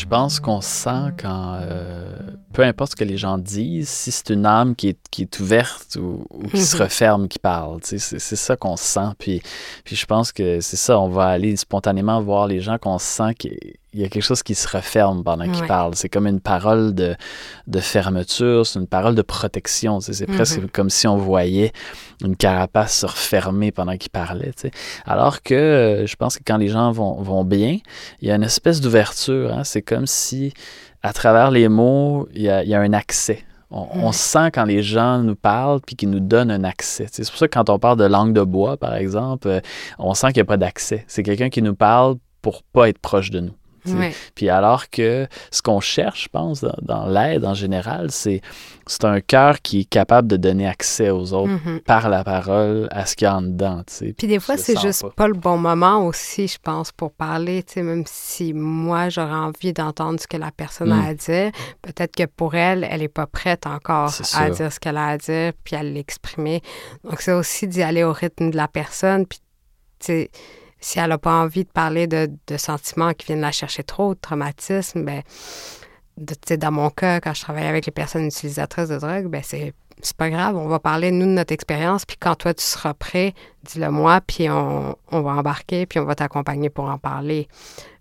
Je 0.00 0.06
pense 0.06 0.40
qu'on 0.40 0.62
sent 0.62 1.12
quand, 1.18 1.58
euh, 1.60 2.16
peu 2.54 2.62
importe 2.62 2.92
ce 2.92 2.96
que 2.96 3.04
les 3.04 3.18
gens 3.18 3.36
disent, 3.36 3.90
si 3.90 4.10
c'est 4.10 4.30
une 4.30 4.46
âme 4.46 4.74
qui 4.74 4.88
est, 4.88 4.98
qui 5.10 5.22
est 5.22 5.40
ouverte 5.40 5.98
ou, 6.00 6.24
qui 6.50 6.62
se 6.62 6.74
mhm. 6.74 6.82
referme 6.82 7.28
qui 7.28 7.38
parle. 7.38 7.80
C'est 7.82 7.98
ça 7.98 8.56
qu'on 8.56 8.78
sent. 8.78 9.10
Puis, 9.18 9.42
puis 9.84 9.96
je 9.96 10.06
pense 10.06 10.32
que 10.32 10.60
c'est 10.60 10.78
ça, 10.78 10.98
on 10.98 11.10
va 11.10 11.26
aller 11.26 11.54
spontanément 11.56 12.18
voir 12.22 12.46
les 12.46 12.60
gens 12.60 12.78
qu'on 12.78 12.96
sent 12.96 13.34
qui 13.34 13.50
il 13.92 14.00
y 14.00 14.04
a 14.04 14.08
quelque 14.08 14.22
chose 14.22 14.42
qui 14.42 14.54
se 14.54 14.68
referme 14.68 15.24
pendant 15.24 15.50
qu'il 15.50 15.66
parle. 15.66 15.94
C'est 15.96 16.08
comme 16.08 16.26
une 16.26 16.40
parole 16.40 16.94
de, 16.94 17.16
de 17.66 17.80
fermeture, 17.80 18.64
c'est 18.64 18.78
une 18.78 18.86
parole 18.86 19.14
de 19.14 19.22
protection. 19.22 20.00
C'est 20.00 20.26
presque 20.26 20.60
mm-hmm. 20.60 20.70
comme 20.70 20.90
si 20.90 21.08
on 21.08 21.16
voyait 21.16 21.72
une 22.24 22.36
carapace 22.36 22.98
se 22.98 23.06
refermer 23.06 23.72
pendant 23.72 23.96
qu'il 23.96 24.10
parlait. 24.10 24.52
Alors 25.06 25.42
que 25.42 25.54
euh, 25.54 26.06
je 26.06 26.14
pense 26.16 26.36
que 26.36 26.42
quand 26.46 26.56
les 26.56 26.68
gens 26.68 26.92
vont, 26.92 27.20
vont 27.20 27.44
bien, 27.44 27.78
il 28.20 28.28
y 28.28 28.30
a 28.30 28.36
une 28.36 28.44
espèce 28.44 28.80
d'ouverture. 28.80 29.52
Hein. 29.52 29.64
C'est 29.64 29.82
comme 29.82 30.06
si, 30.06 30.52
à 31.02 31.12
travers 31.12 31.50
les 31.50 31.68
mots, 31.68 32.28
il 32.32 32.42
y 32.42 32.48
a, 32.48 32.62
il 32.62 32.68
y 32.68 32.74
a 32.74 32.80
un 32.80 32.92
accès. 32.92 33.44
On, 33.72 34.10
sent 34.10 34.50
quand 34.52 34.64
les 34.64 34.82
gens 34.82 35.18
nous 35.18 35.36
parlent 35.36 35.80
puis 35.80 35.94
qu'ils 35.94 36.10
nous 36.10 36.18
donnent 36.18 36.50
un 36.50 36.64
accès. 36.64 37.06
C'est 37.12 37.24
pour 37.28 37.38
ça 37.38 37.46
que 37.46 37.54
quand 37.54 37.70
on 37.70 37.78
parle 37.78 37.98
de 37.98 38.04
langue 38.04 38.32
de 38.32 38.42
bois, 38.42 38.76
par 38.76 38.96
exemple, 38.96 39.46
euh, 39.46 39.60
on 40.00 40.12
sent 40.14 40.32
qu'il 40.32 40.38
n'y 40.38 40.42
a 40.42 40.46
pas 40.46 40.56
d'accès. 40.56 41.04
C'est 41.06 41.22
quelqu'un 41.22 41.50
qui 41.50 41.62
nous 41.62 41.76
parle 41.76 42.16
pour 42.42 42.64
pas 42.64 42.88
être 42.88 42.98
proche 42.98 43.30
de 43.30 43.38
nous. 43.38 43.52
Puis 44.34 44.48
alors 44.48 44.90
que 44.90 45.26
ce 45.50 45.62
qu'on 45.62 45.80
cherche, 45.80 46.24
je 46.24 46.28
pense, 46.28 46.64
dans, 46.82 47.06
l'aide 47.06 47.44
en 47.44 47.54
général, 47.54 48.10
c'est 48.10 48.40
c'est 48.86 49.04
un 49.04 49.20
cœur 49.20 49.62
qui 49.62 49.80
est 49.80 49.84
capable 49.84 50.26
de 50.26 50.36
donner 50.36 50.66
accès 50.66 51.10
aux 51.10 51.32
autres 51.32 51.52
mm-hmm. 51.52 51.80
par 51.82 52.08
la 52.08 52.24
parole 52.24 52.88
à 52.90 53.06
ce 53.06 53.14
qu'il 53.14 53.26
y 53.26 53.28
a 53.28 53.36
en 53.36 53.42
dedans. 53.42 53.82
Puis 53.86 54.26
des 54.26 54.40
fois, 54.40 54.56
c'est 54.56 54.78
juste 54.80 55.06
pas. 55.14 55.28
le 55.28 55.34
bon 55.34 55.58
moment 55.58 56.04
aussi, 56.06 56.48
je 56.48 56.58
pense, 56.60 56.90
pour 56.90 57.12
parler. 57.12 57.64
Même 57.76 58.04
si 58.06 58.52
moi, 58.52 59.08
j'aurais 59.08 59.32
envie 59.32 59.72
d'entendre 59.72 60.18
ce 60.18 60.26
que 60.26 60.36
la 60.36 60.50
personne 60.50 60.90
a 60.90 60.96
mm. 60.96 61.06
à 61.06 61.14
dire, 61.14 61.50
peut-être 61.82 62.16
que 62.16 62.24
pour 62.24 62.54
elle, 62.54 62.86
elle 62.90 63.00
n'est 63.00 63.08
pas 63.08 63.26
prête 63.26 63.66
encore 63.66 64.12
à 64.34 64.50
dire 64.50 64.72
ce 64.72 64.80
qu'elle 64.80 64.96
a 64.96 65.06
à 65.06 65.18
dire, 65.18 65.52
puis 65.62 65.76
à 65.76 65.82
l'exprimer. 65.82 66.62
Donc, 67.04 67.20
c'est 67.20 67.32
aussi 67.32 67.68
d'y 67.68 67.82
aller 67.82 68.02
au 68.02 68.12
rythme 68.12 68.50
de 68.50 68.56
la 68.56 68.68
personne. 68.68 69.26
Puis, 69.26 69.40
tu 70.00 70.28
si 70.80 70.98
elle 70.98 71.10
n'a 71.10 71.18
pas 71.18 71.34
envie 71.34 71.64
de 71.64 71.70
parler 71.70 72.06
de, 72.06 72.30
sentiments 72.56 73.12
qui 73.12 73.26
viennent 73.26 73.40
la 73.40 73.52
chercher 73.52 73.84
trop, 73.84 74.14
de 74.14 74.20
traumatisme, 74.20 75.04
ben, 75.04 75.22
de, 76.16 76.56
dans 76.56 76.72
mon 76.72 76.90
cas, 76.90 77.20
quand 77.20 77.34
je 77.34 77.42
travaille 77.42 77.66
avec 77.66 77.86
les 77.86 77.92
personnes 77.92 78.26
utilisatrices 78.26 78.88
de 78.88 78.98
drogue, 78.98 79.26
ben, 79.26 79.42
c'est 79.44 79.74
c'est 80.02 80.16
pas 80.16 80.30
grave, 80.30 80.56
on 80.56 80.68
va 80.68 80.78
parler, 80.78 81.10
nous, 81.10 81.26
de 81.26 81.30
notre 81.30 81.52
expérience, 81.52 82.04
puis 82.04 82.16
quand 82.18 82.34
toi, 82.34 82.54
tu 82.54 82.62
seras 82.62 82.94
prêt, 82.94 83.34
dis-le 83.64 83.90
moi, 83.90 84.20
puis 84.26 84.48
on, 84.48 84.96
on, 85.10 85.20
va 85.22 85.32
embarquer, 85.32 85.86
puis 85.86 85.98
on 85.98 86.04
va 86.04 86.14
t'accompagner 86.14 86.70
pour 86.70 86.86
en 86.86 86.98
parler. 86.98 87.48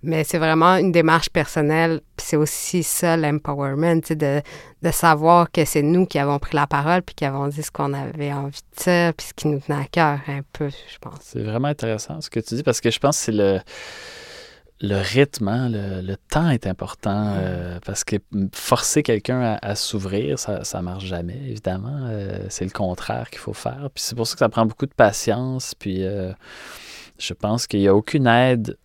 Mais 0.01 0.23
c'est 0.23 0.37
vraiment 0.37 0.77
une 0.77 0.91
démarche 0.91 1.29
personnelle, 1.29 2.01
puis 2.15 2.25
c'est 2.27 2.37
aussi 2.37 2.83
ça, 2.83 3.17
l'empowerment, 3.17 4.01
de, 4.09 4.41
de 4.81 4.91
savoir 4.91 5.51
que 5.51 5.65
c'est 5.65 5.81
nous 5.81 6.05
qui 6.05 6.19
avons 6.19 6.39
pris 6.39 6.55
la 6.55 6.67
parole, 6.67 7.01
puis 7.01 7.15
qui 7.15 7.25
avons 7.25 7.47
dit 7.47 7.63
ce 7.63 7.71
qu'on 7.71 7.93
avait 7.93 8.33
envie 8.33 8.61
de 8.77 8.83
dire, 8.83 9.13
puis 9.13 9.27
ce 9.27 9.33
qui 9.33 9.47
nous 9.47 9.59
tenait 9.59 9.81
à 9.81 9.85
cœur, 9.85 10.19
un 10.27 10.41
peu, 10.53 10.69
je 10.69 10.97
pense. 10.99 11.19
C'est 11.21 11.43
vraiment 11.43 11.67
intéressant 11.67 12.21
ce 12.21 12.29
que 12.29 12.39
tu 12.39 12.55
dis, 12.55 12.63
parce 12.63 12.81
que 12.81 12.91
je 12.91 12.99
pense 12.99 13.17
que 13.17 13.25
c'est 13.25 13.31
le 13.31 13.59
le 14.81 14.95
rythme, 14.95 15.47
hein, 15.49 15.69
le, 15.69 16.15
temps 16.29 16.49
est 16.49 16.65
important 16.65 17.33
euh, 17.37 17.79
parce 17.85 18.03
que 18.03 18.15
forcer 18.53 19.03
quelqu'un 19.03 19.57
à, 19.61 19.75
s'ouvrir, 19.75 20.39
ça 20.39 20.61
ne 20.61 20.81
marche 20.81 21.05
jamais, 21.05 21.39
évidemment. 21.47 22.07
Euh, 22.09 22.45
c'est 22.49 22.65
le 22.65 22.71
contraire 22.71 23.29
qu'il 23.29 23.39
faut 23.39 23.53
faire. 23.53 23.89
Puis 23.93 24.03
c'est 24.03 24.15
pour 24.15 24.25
ça 24.25 24.33
que 24.33 24.39
ça 24.39 24.49
prend 24.49 24.65
beaucoup 24.65 24.85
de 24.85 24.93
patience. 24.93 25.75
Puis 25.75 26.03
euh, 26.03 26.31
je 27.17 27.33
pense 27.33 27.67
qu'il 27.67 27.81
n'y 27.81 27.87
a 27.87 27.95
aucune 27.95 28.27
aide 28.27 28.77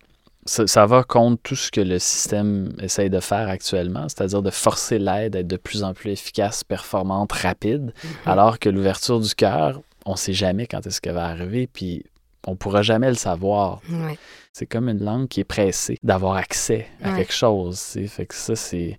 ça, 0.45 0.67
ça 0.67 0.85
va 0.85 1.03
contre 1.03 1.41
tout 1.41 1.55
ce 1.55 1.71
que 1.71 1.81
le 1.81 1.97
système 1.97 2.71
essaye 2.79 3.09
de 3.09 3.19
faire 3.19 3.49
actuellement, 3.49 4.07
c'est-à-dire 4.07 4.43
de 4.43 4.51
forcer 4.51 4.99
l'aide 4.99 5.35
à 5.35 5.39
être 5.39 5.47
de 5.47 5.57
plus 5.57 5.83
en 5.83 5.93
plus 5.93 6.11
efficace, 6.11 6.63
performante, 6.63 7.31
rapide, 7.31 7.93
alors 8.25 8.59
que 8.59 8.69
l'ouverture 8.69 9.19
du 9.19 9.33
cœur, 9.33 9.81
on 10.05 10.11
ne 10.11 10.17
sait 10.17 10.33
jamais 10.33 10.67
quand 10.67 10.85
est-ce 10.85 11.01
qu'elle 11.01 11.15
va 11.15 11.25
arriver, 11.25 11.67
puis 11.67 12.03
on 12.45 12.51
ne 12.51 12.55
pourra 12.55 12.83
jamais 12.83 13.09
le 13.09 13.15
savoir. 13.15 13.81
C'est 14.57 14.67
comme 14.67 14.87
une 14.87 15.03
langue 15.03 15.27
qui 15.27 15.41
est 15.41 15.43
pressée 15.43 15.97
d'avoir 16.01 16.37
accès 16.37 16.87
à 17.03 17.09
Ouais. 17.11 17.17
quelque 17.17 17.33
chose. 17.33 17.75
tu 17.91 17.99
sais. 18.03 18.07
Fait 18.07 18.25
que 18.25 18.33
ça, 18.33 18.55
c'est. 18.55 18.97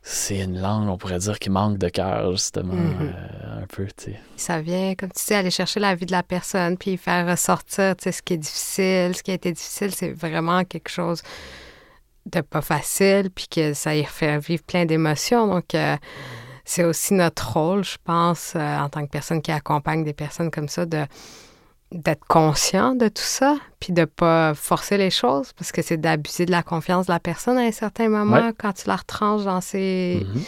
C'est 0.00 0.38
une 0.38 0.58
langue, 0.58 0.88
on 0.88 0.96
pourrait 0.96 1.18
dire, 1.18 1.38
qui 1.38 1.50
manque 1.50 1.76
de 1.76 1.90
cœur, 1.90 2.32
justement, 2.32 2.72
Mhm. 2.72 3.12
euh, 3.14 3.62
un 3.62 3.66
peu, 3.66 3.84
tu 3.94 4.12
sais. 4.12 4.20
Ça 4.38 4.62
vient, 4.62 4.94
comme 4.94 5.10
tu 5.12 5.22
dis, 5.26 5.34
aller 5.34 5.50
chercher 5.50 5.80
la 5.80 5.94
vie 5.94 6.06
de 6.06 6.12
la 6.12 6.22
personne, 6.22 6.78
puis 6.78 6.96
faire 6.96 7.26
ressortir 7.28 7.94
tu 7.94 8.04
sais, 8.04 8.12
ce 8.12 8.22
qui 8.22 8.32
est 8.32 8.38
difficile. 8.38 9.14
Ce 9.14 9.22
qui 9.22 9.32
a 9.32 9.34
été 9.34 9.52
difficile, 9.52 9.94
c'est 9.94 10.12
vraiment 10.12 10.64
quelque 10.64 10.88
chose 10.88 11.20
de 12.24 12.40
pas 12.40 12.62
facile, 12.62 13.28
puis 13.34 13.48
que 13.48 13.74
ça 13.74 13.94
y 13.94 14.02
fait 14.04 14.38
vivre 14.38 14.62
plein 14.62 14.86
d'émotions. 14.86 15.46
Donc, 15.46 15.74
euh, 15.74 15.96
c'est 16.64 16.84
aussi 16.84 17.12
notre 17.12 17.52
rôle, 17.52 17.84
je 17.84 17.98
pense, 18.02 18.54
euh, 18.56 18.78
en 18.78 18.88
tant 18.88 19.04
que 19.04 19.10
personne 19.10 19.42
qui 19.42 19.52
accompagne 19.52 20.04
des 20.04 20.14
personnes 20.14 20.50
comme 20.50 20.68
ça, 20.68 20.86
de 20.86 21.04
d'être 21.92 22.24
conscient 22.26 22.94
de 22.94 23.08
tout 23.08 23.22
ça, 23.22 23.56
puis 23.80 23.92
de 23.92 24.04
pas 24.04 24.52
forcer 24.54 24.98
les 24.98 25.10
choses, 25.10 25.52
parce 25.54 25.72
que 25.72 25.80
c'est 25.82 25.96
d'abuser 25.96 26.44
de 26.46 26.50
la 26.50 26.62
confiance 26.62 27.06
de 27.06 27.12
la 27.12 27.20
personne 27.20 27.56
à 27.56 27.62
un 27.62 27.72
certain 27.72 28.08
moment 28.08 28.36
Ouais. 28.48 28.52
quand 28.58 28.72
tu 28.74 28.86
la 28.88 28.96
retranches 28.96 29.44
dans 29.44 29.60
ces, 29.62 30.26
Mhm. 30.34 30.42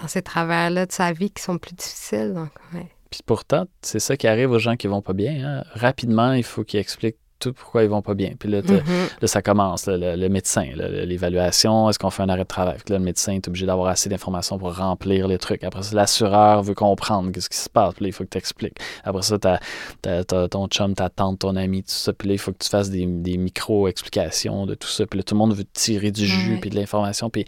dans 0.00 0.08
ces 0.08 0.22
travers-là 0.22 0.86
de 0.86 0.92
sa 0.92 1.12
vie 1.12 1.30
qui 1.30 1.42
sont 1.42 1.58
plus 1.58 1.74
difficiles. 1.74 2.32
Donc, 2.34 2.48
ouais. 2.74 2.86
Puis 3.10 3.20
pourtant, 3.26 3.66
c'est 3.82 3.98
ça 3.98 4.16
qui 4.16 4.26
arrive 4.26 4.52
aux 4.52 4.58
gens 4.58 4.76
qui 4.76 4.86
vont 4.86 5.02
pas 5.02 5.12
bien. 5.12 5.32
hein. 5.60 5.64
Rapidement, 5.74 6.32
il 6.32 6.44
faut 6.44 6.64
qu'ils 6.64 6.80
expliquent 6.80 7.18
tout 7.40 7.52
pourquoi 7.52 7.82
ils 7.82 7.88
vont 7.88 8.02
pas 8.02 8.14
bien? 8.14 8.32
Puis 8.38 8.48
là, 8.48 8.60
Mhm. 8.62 8.80
là, 9.20 9.26
ça 9.26 9.42
commence, 9.42 9.86
là, 9.86 9.96
le, 9.96 10.14
le 10.16 10.28
médecin, 10.28 10.66
l'évaluation, 10.74 11.88
est-ce 11.90 11.98
qu'on 11.98 12.10
fait 12.10 12.22
un 12.22 12.28
arrêt 12.28 12.42
de 12.42 12.48
travail? 12.48 12.76
Puis 12.84 12.92
là, 12.92 12.98
le 12.98 13.04
médecin 13.04 13.32
est 13.32 13.48
obligé 13.48 13.66
d'avoir 13.66 13.88
assez 13.88 14.08
d'informations 14.08 14.58
pour 14.58 14.76
remplir 14.76 15.26
les 15.26 15.38
trucs. 15.38 15.64
Après 15.64 15.82
ça, 15.82 15.96
l'assureur 15.96 16.62
veut 16.62 16.74
comprendre 16.74 17.32
qu'est-ce 17.32 17.48
qui 17.50 17.58
se 17.58 17.68
passe. 17.68 17.94
Puis 17.94 18.04
là, 18.04 18.08
il 18.08 18.12
faut 18.12 18.24
que 18.24 18.28
tu 18.30 18.38
expliques. 18.38 18.76
Après 19.04 19.22
ça, 19.22 19.38
t'as, 19.38 19.58
t'as- 20.02 20.24
t'as 20.24 20.48
ton 20.48 20.66
chum, 20.68 20.94
ta 20.94 21.08
tante, 21.08 21.40
ton 21.40 21.56
ami, 21.56 21.82
tout 21.82 21.88
ça. 21.90 22.12
Puis 22.12 22.28
là, 22.28 22.34
il 22.34 22.38
faut 22.38 22.52
que 22.52 22.58
tu 22.62 22.68
fasses 22.68 22.90
des, 22.90 23.06
des 23.06 23.36
micro-explications 23.38 24.66
de 24.66 24.74
tout 24.74 24.88
ça. 24.88 25.06
Puis 25.06 25.18
là, 25.18 25.22
tout 25.22 25.34
le 25.34 25.38
monde 25.38 25.54
veut 25.54 25.64
tirer 25.72 26.10
du 26.10 26.26
jus, 26.26 26.52
Ouais. 26.54 26.58
puis 26.60 26.70
de 26.70 26.76
l'information. 26.76 27.30
Puis 27.30 27.44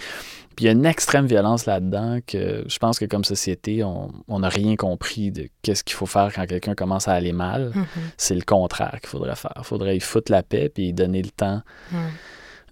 puis 0.55 0.65
il 0.65 0.67
y 0.67 0.69
a 0.69 0.73
une 0.73 0.87
extrême 0.87 1.27
violence 1.27 1.67
là-dedans 1.67 2.19
que 2.27 2.65
je 2.67 2.79
pense 2.79 2.99
que 2.99 3.05
comme 3.05 3.25
société, 3.25 3.83
on 3.85 4.39
n'a 4.39 4.49
rien 4.49 4.77
compris 4.77 5.31
de 5.31 5.49
qu'est-ce 5.63 5.83
qu'il 5.85 5.95
faut 5.97 6.07
faire 6.07 6.33
quand 6.35 6.47
quelqu'un 6.47 6.75
commence 6.75 7.09
à 7.09 7.13
aller 7.13 7.33
mal. 7.33 7.73
Mhm. 7.75 7.87
C'est 8.17 8.35
le 8.35 8.43
contraire 8.43 8.99
qu'il 9.01 9.09
faudrait 9.09 9.37
faire. 9.37 9.53
Il 9.59 9.65
faudrait 9.65 9.97
y 9.97 10.01
foutre 10.01 10.31
la 10.33 10.43
paix 10.43 10.69
puis 10.69 10.89
y 10.89 10.93
donner 10.93 11.23
le 11.23 11.31
temps. 11.31 11.63
Ouais. 11.93 11.99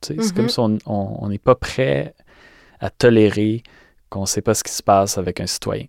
Tu 0.02 0.14
sais, 0.14 0.22
C'est 0.22 0.30
Mhm. 0.30 0.34
comme 0.36 0.48
si 0.48 0.80
on 0.86 1.28
n'est 1.28 1.38
pas 1.38 1.54
prêt 1.54 2.14
à 2.80 2.90
tolérer 2.90 3.62
qu'on 4.08 4.22
ne 4.22 4.26
sait 4.26 4.42
pas 4.42 4.54
ce 4.54 4.64
qui 4.64 4.72
se 4.72 4.82
passe 4.82 5.18
avec 5.18 5.40
un 5.40 5.46
citoyen. 5.46 5.86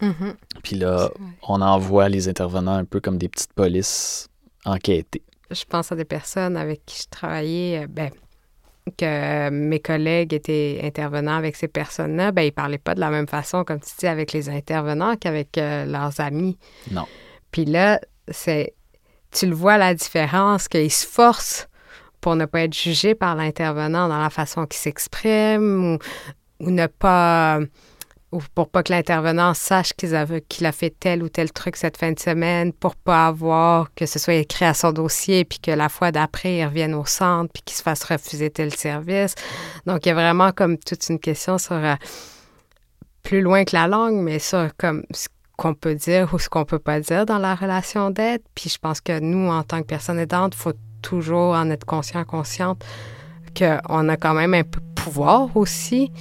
Mhm. 0.00 0.34
Puis 0.62 0.76
là, 0.76 1.10
on 1.46 1.60
envoie 1.60 2.08
les 2.08 2.28
intervenants 2.28 2.74
un 2.76 2.84
peu 2.84 3.00
comme 3.00 3.18
des 3.18 3.28
petites 3.28 3.52
polices 3.52 4.28
enquêter. 4.64 5.22
Je 5.50 5.64
pense 5.64 5.90
à 5.92 5.96
des 5.96 6.04
personnes 6.04 6.56
avec 6.56 6.84
qui 6.86 7.02
je 7.02 7.08
travaillais, 7.10 7.82
euh, 7.82 7.86
ben, 7.88 8.10
que 8.96 9.50
mes 9.50 9.80
collègues 9.80 10.34
étaient 10.34 10.80
intervenants 10.82 11.36
avec 11.36 11.56
ces 11.56 11.68
personnes-là, 11.68 12.32
ben, 12.32 12.42
ils 12.42 12.52
parlaient 12.52 12.78
pas 12.78 12.94
de 12.94 13.00
la 13.00 13.10
même 13.10 13.28
façon, 13.28 13.64
comme 13.64 13.80
tu 13.80 13.90
dis, 13.98 14.06
avec 14.06 14.32
les 14.32 14.48
intervenants 14.48 15.16
qu'avec 15.16 15.58
euh, 15.58 15.84
leurs 15.84 16.20
amis. 16.20 16.58
Non. 16.90 17.06
Puis 17.50 17.64
là, 17.64 18.00
c'est, 18.28 18.74
tu 19.30 19.46
le 19.46 19.54
vois 19.54 19.78
la 19.78 19.94
différence, 19.94 20.68
qu'ils 20.68 20.90
se 20.90 21.06
forcent 21.06 21.68
pour 22.20 22.36
ne 22.36 22.44
pas 22.44 22.62
être 22.62 22.74
jugés 22.74 23.14
par 23.14 23.36
l'intervenant 23.36 24.08
dans 24.08 24.20
la 24.20 24.30
façon 24.30 24.66
qu'il 24.66 24.78
s'exprime 24.78 25.98
ou, 26.60 26.64
ou 26.64 26.70
ne 26.70 26.86
pas 26.86 27.60
ou 28.30 28.40
pour 28.54 28.68
pas 28.68 28.82
que 28.82 28.92
l'intervenant 28.92 29.54
sache 29.54 29.92
qu'il 29.94 30.14
a 30.66 30.72
fait 30.72 30.94
tel 30.98 31.22
ou 31.22 31.28
tel 31.28 31.50
truc 31.50 31.76
cette 31.76 31.96
fin 31.96 32.12
de 32.12 32.18
semaine, 32.18 32.72
pour 32.72 32.94
pas 32.94 33.26
avoir 33.26 33.92
que 33.94 34.04
ce 34.04 34.18
soit 34.18 34.34
écrit 34.34 34.66
à 34.66 34.74
son 34.74 34.92
dossier, 34.92 35.44
puis 35.44 35.58
que 35.58 35.70
la 35.70 35.88
fois 35.88 36.12
d'après, 36.12 36.58
il 36.58 36.64
revienne 36.64 36.94
au 36.94 37.06
centre, 37.06 37.50
puis 37.52 37.62
qu'il 37.64 37.76
se 37.76 37.82
fasse 37.82 38.04
refuser 38.04 38.50
tel 38.50 38.74
service. 38.74 39.34
Donc, 39.86 40.04
il 40.04 40.10
y 40.10 40.12
a 40.12 40.14
vraiment 40.14 40.52
comme 40.52 40.76
toute 40.76 41.08
une 41.08 41.18
question 41.18 41.56
sur 41.56 41.72
euh, 41.72 41.94
plus 43.22 43.40
loin 43.40 43.64
que 43.64 43.74
la 43.74 43.86
langue, 43.86 44.16
mais 44.16 44.38
sur 44.38 44.68
comme 44.76 45.04
ce 45.10 45.28
qu'on 45.56 45.74
peut 45.74 45.94
dire 45.94 46.32
ou 46.34 46.38
ce 46.38 46.48
qu'on 46.48 46.64
peut 46.64 46.78
pas 46.78 47.00
dire 47.00 47.26
dans 47.26 47.38
la 47.38 47.54
relation 47.54 48.10
d'aide. 48.10 48.42
Puis 48.54 48.70
je 48.70 48.78
pense 48.78 49.00
que 49.00 49.18
nous, 49.18 49.48
en 49.48 49.62
tant 49.62 49.80
que 49.80 49.86
personne 49.86 50.18
aidante, 50.18 50.54
il 50.54 50.58
faut 50.58 50.74
toujours 51.02 51.54
en 51.54 51.70
être 51.70 51.84
conscient, 51.84 52.24
consciente 52.24 52.84
qu'on 53.56 54.08
a 54.08 54.16
quand 54.16 54.34
même 54.34 54.54
un 54.54 54.62
peu 54.62 54.80
pouvoir 54.94 55.56
aussi, 55.56 56.12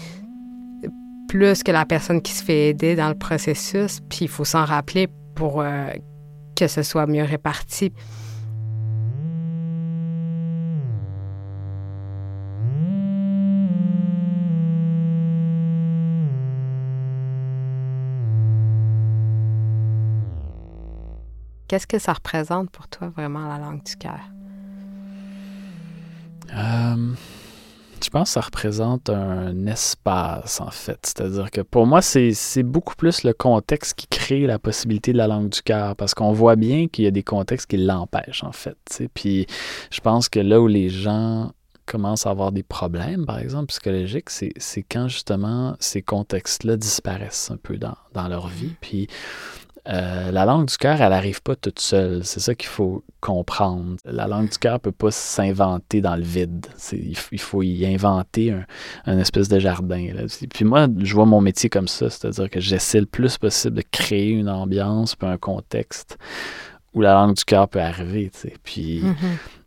plus 1.28 1.63
que 1.63 1.72
la 1.72 1.86
personne 1.86 2.22
qui 2.22 2.32
se 2.32 2.44
fait 2.44 2.70
aider 2.70 2.96
dans 2.96 3.10
le 3.10 3.18
processus. 3.18 4.00
Puis 4.10 4.20
il 4.22 4.28
faut 4.30 4.46
s'en 4.46 4.66
rappeler 4.66 5.08
pour 5.36 5.62
euh, 5.62 5.92
que 6.56 6.68
ce 6.68 6.84
soit 6.84 7.06
mieux 7.06 7.24
réparti. 7.24 7.92
Qu'est-ce 21.68 21.86
que 21.86 22.00
ça 22.00 22.13
représente 22.13 22.72
pour 22.72 22.88
toi 22.88 23.10
vraiment 23.10 23.46
la 23.48 23.58
langue 23.58 23.84
du 23.84 23.98
cœur? 23.98 24.22
Euh, 26.56 27.13
je 28.08 28.10
pense 28.10 28.30
que 28.30 28.34
ça 28.36 28.39
représente 28.39 29.10
un 29.10 29.65
espace, 29.65 30.62
en 30.62 30.72
fait. 30.72 30.98
C'est-à-dire 31.04 31.52
que 31.52 31.60
pour 31.60 31.86
moi, 31.86 32.02
c'est 32.02 32.63
beaucoup 32.63 32.96
plus 32.96 33.24
le 33.24 33.34
contexte 33.34 33.96
qui 33.96 34.08
crée 34.08 34.48
la 34.48 34.60
possibilité 34.60 35.12
de 35.12 35.17
la 35.17 35.28
langue 35.28 35.50
du 35.50 35.62
cœur, 35.62 35.93
parce 35.98 36.13
qu'on 36.13 36.32
voit 36.32 36.56
bien 36.56 36.88
qu'il 36.88 37.04
y 37.04 37.08
a 37.10 37.12
des 37.12 37.24
contextes 37.24 37.70
qui 37.70 37.76
l'empêchent, 37.76 38.46
en 38.46 38.54
fait. 38.54 38.78
Puis 39.13 39.46
je 39.91 40.00
pense 40.00 40.30
que 40.30 40.39
là 40.39 40.62
où 40.62 40.67
les 40.67 40.88
gens 40.88 41.52
commencent 41.86 42.26
à 42.26 42.30
avoir 42.30 42.54
des 42.54 42.63
problèmes, 42.63 43.26
par 43.26 43.39
exemple, 43.39 43.65
psychologiques, 43.67 44.30
c'est 44.30 44.54
c'est 44.56 44.84
quand 44.84 45.10
justement 45.10 45.76
ces 45.82 46.02
contextes-là 46.02 46.78
disparaissent 46.78 47.52
un 47.52 47.58
peu 47.58 47.76
dans, 47.76 47.98
dans 48.13 48.30
leur 48.30 48.48
vie. 48.48 48.76
Puis 48.80 49.10
euh, 49.89 50.32
la 50.32 50.45
langue 50.45 50.67
du 50.67 50.78
cœur, 50.78 51.02
elle 51.02 51.12
n'arrive 51.12 51.41
pas 51.41 51.56
toute 51.56 51.80
seule. 51.80 52.23
C'est 52.23 52.39
ça 52.39 52.56
qu'il 52.56 52.67
faut 52.67 53.04
comprendre. 53.21 53.95
La 54.06 54.28
langue 54.28 54.50
du 54.50 54.58
cœur 54.58 54.73
ne 54.73 54.80
peut 54.80 54.91
pas 54.91 55.12
s'inventer 55.12 56.02
dans 56.02 56.15
le 56.15 56.23
vide. 56.23 56.65
Il, 56.91 57.39
faut 57.39 57.63
y 57.63 57.86
inventer 57.86 58.54
un, 59.06 59.17
espèce 59.17 59.47
de 59.47 59.60
jardin. 59.60 60.08
Puis 60.54 60.65
moi, 60.65 60.88
je 61.00 61.13
vois 61.13 61.26
mon 61.26 61.41
métier 61.41 61.69
comme 61.69 61.88
ça, 61.88 62.10
c'est-à-dire 62.10 62.50
que 62.50 62.60
j'essaie 62.60 63.00
le 63.00 63.06
plus 63.06 63.38
possible 63.38 63.78
de 63.78 63.84
créer 63.89 64.32
une 64.32 64.50
ambiance, 64.50 65.15
puis 65.15 65.28
un 65.28 65.38
contexte 65.38 66.17
où 66.93 67.02
la 67.02 67.13
langue 67.13 67.36
du 67.36 67.45
cœur 67.45 67.69
peut 67.69 67.82
arriver. 67.82 68.32
Puis 68.63 69.04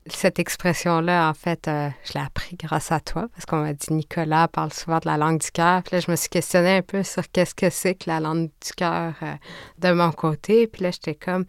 Cette 0.07 0.39
expression-là, 0.39 1.29
en 1.29 1.35
fait, 1.35 1.69
euh, 1.69 1.89
je 2.05 2.15
l'ai 2.15 2.25
appris 2.25 2.57
grâce 2.57 2.91
à 2.91 3.01
toi, 3.01 3.29
parce 3.33 3.45
qu'on 3.45 3.59
m'a 3.59 3.75
dit 3.75 3.93
Nicolas 3.93 4.49
parle 4.49 4.73
souvent 4.73 4.99
de 4.99 5.07
la 5.07 5.17
langue 5.17 5.41
du 5.41 5.51
cœur. 5.51 5.83
Puis 5.83 5.97
là, 5.97 6.01
je 6.01 6.11
me 6.11 6.17
suis 6.17 6.29
questionnée 6.29 6.77
un 6.77 6.83
peu 6.83 7.03
sur 7.03 7.31
qu'est-ce 7.31 7.55
que 7.55 7.69
c'est 7.71 7.95
que 7.95 8.09
la 8.09 8.19
langue 8.19 8.47
du 8.47 8.73
cœur 8.77 9.15
euh, 9.23 9.35
de 9.79 9.93
mon 9.93 10.11
côté. 10.11 10.67
Puis 10.67 10.83
là, 10.83 10.91
j'étais 10.91 11.15
comme, 11.15 11.45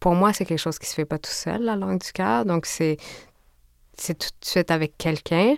pour 0.00 0.14
moi, 0.14 0.32
c'est 0.32 0.44
quelque 0.44 0.58
chose 0.58 0.78
qui 0.78 0.86
se 0.86 0.94
fait 0.94 1.04
pas 1.04 1.18
tout 1.18 1.30
seul, 1.30 1.62
la 1.62 1.76
langue 1.76 2.00
du 2.00 2.12
cœur. 2.12 2.44
Donc, 2.44 2.66
c'est, 2.66 2.96
c'est 3.96 4.18
tout 4.18 4.28
de 4.40 4.44
suite 4.44 4.70
avec 4.70 4.98
quelqu'un. 4.98 5.54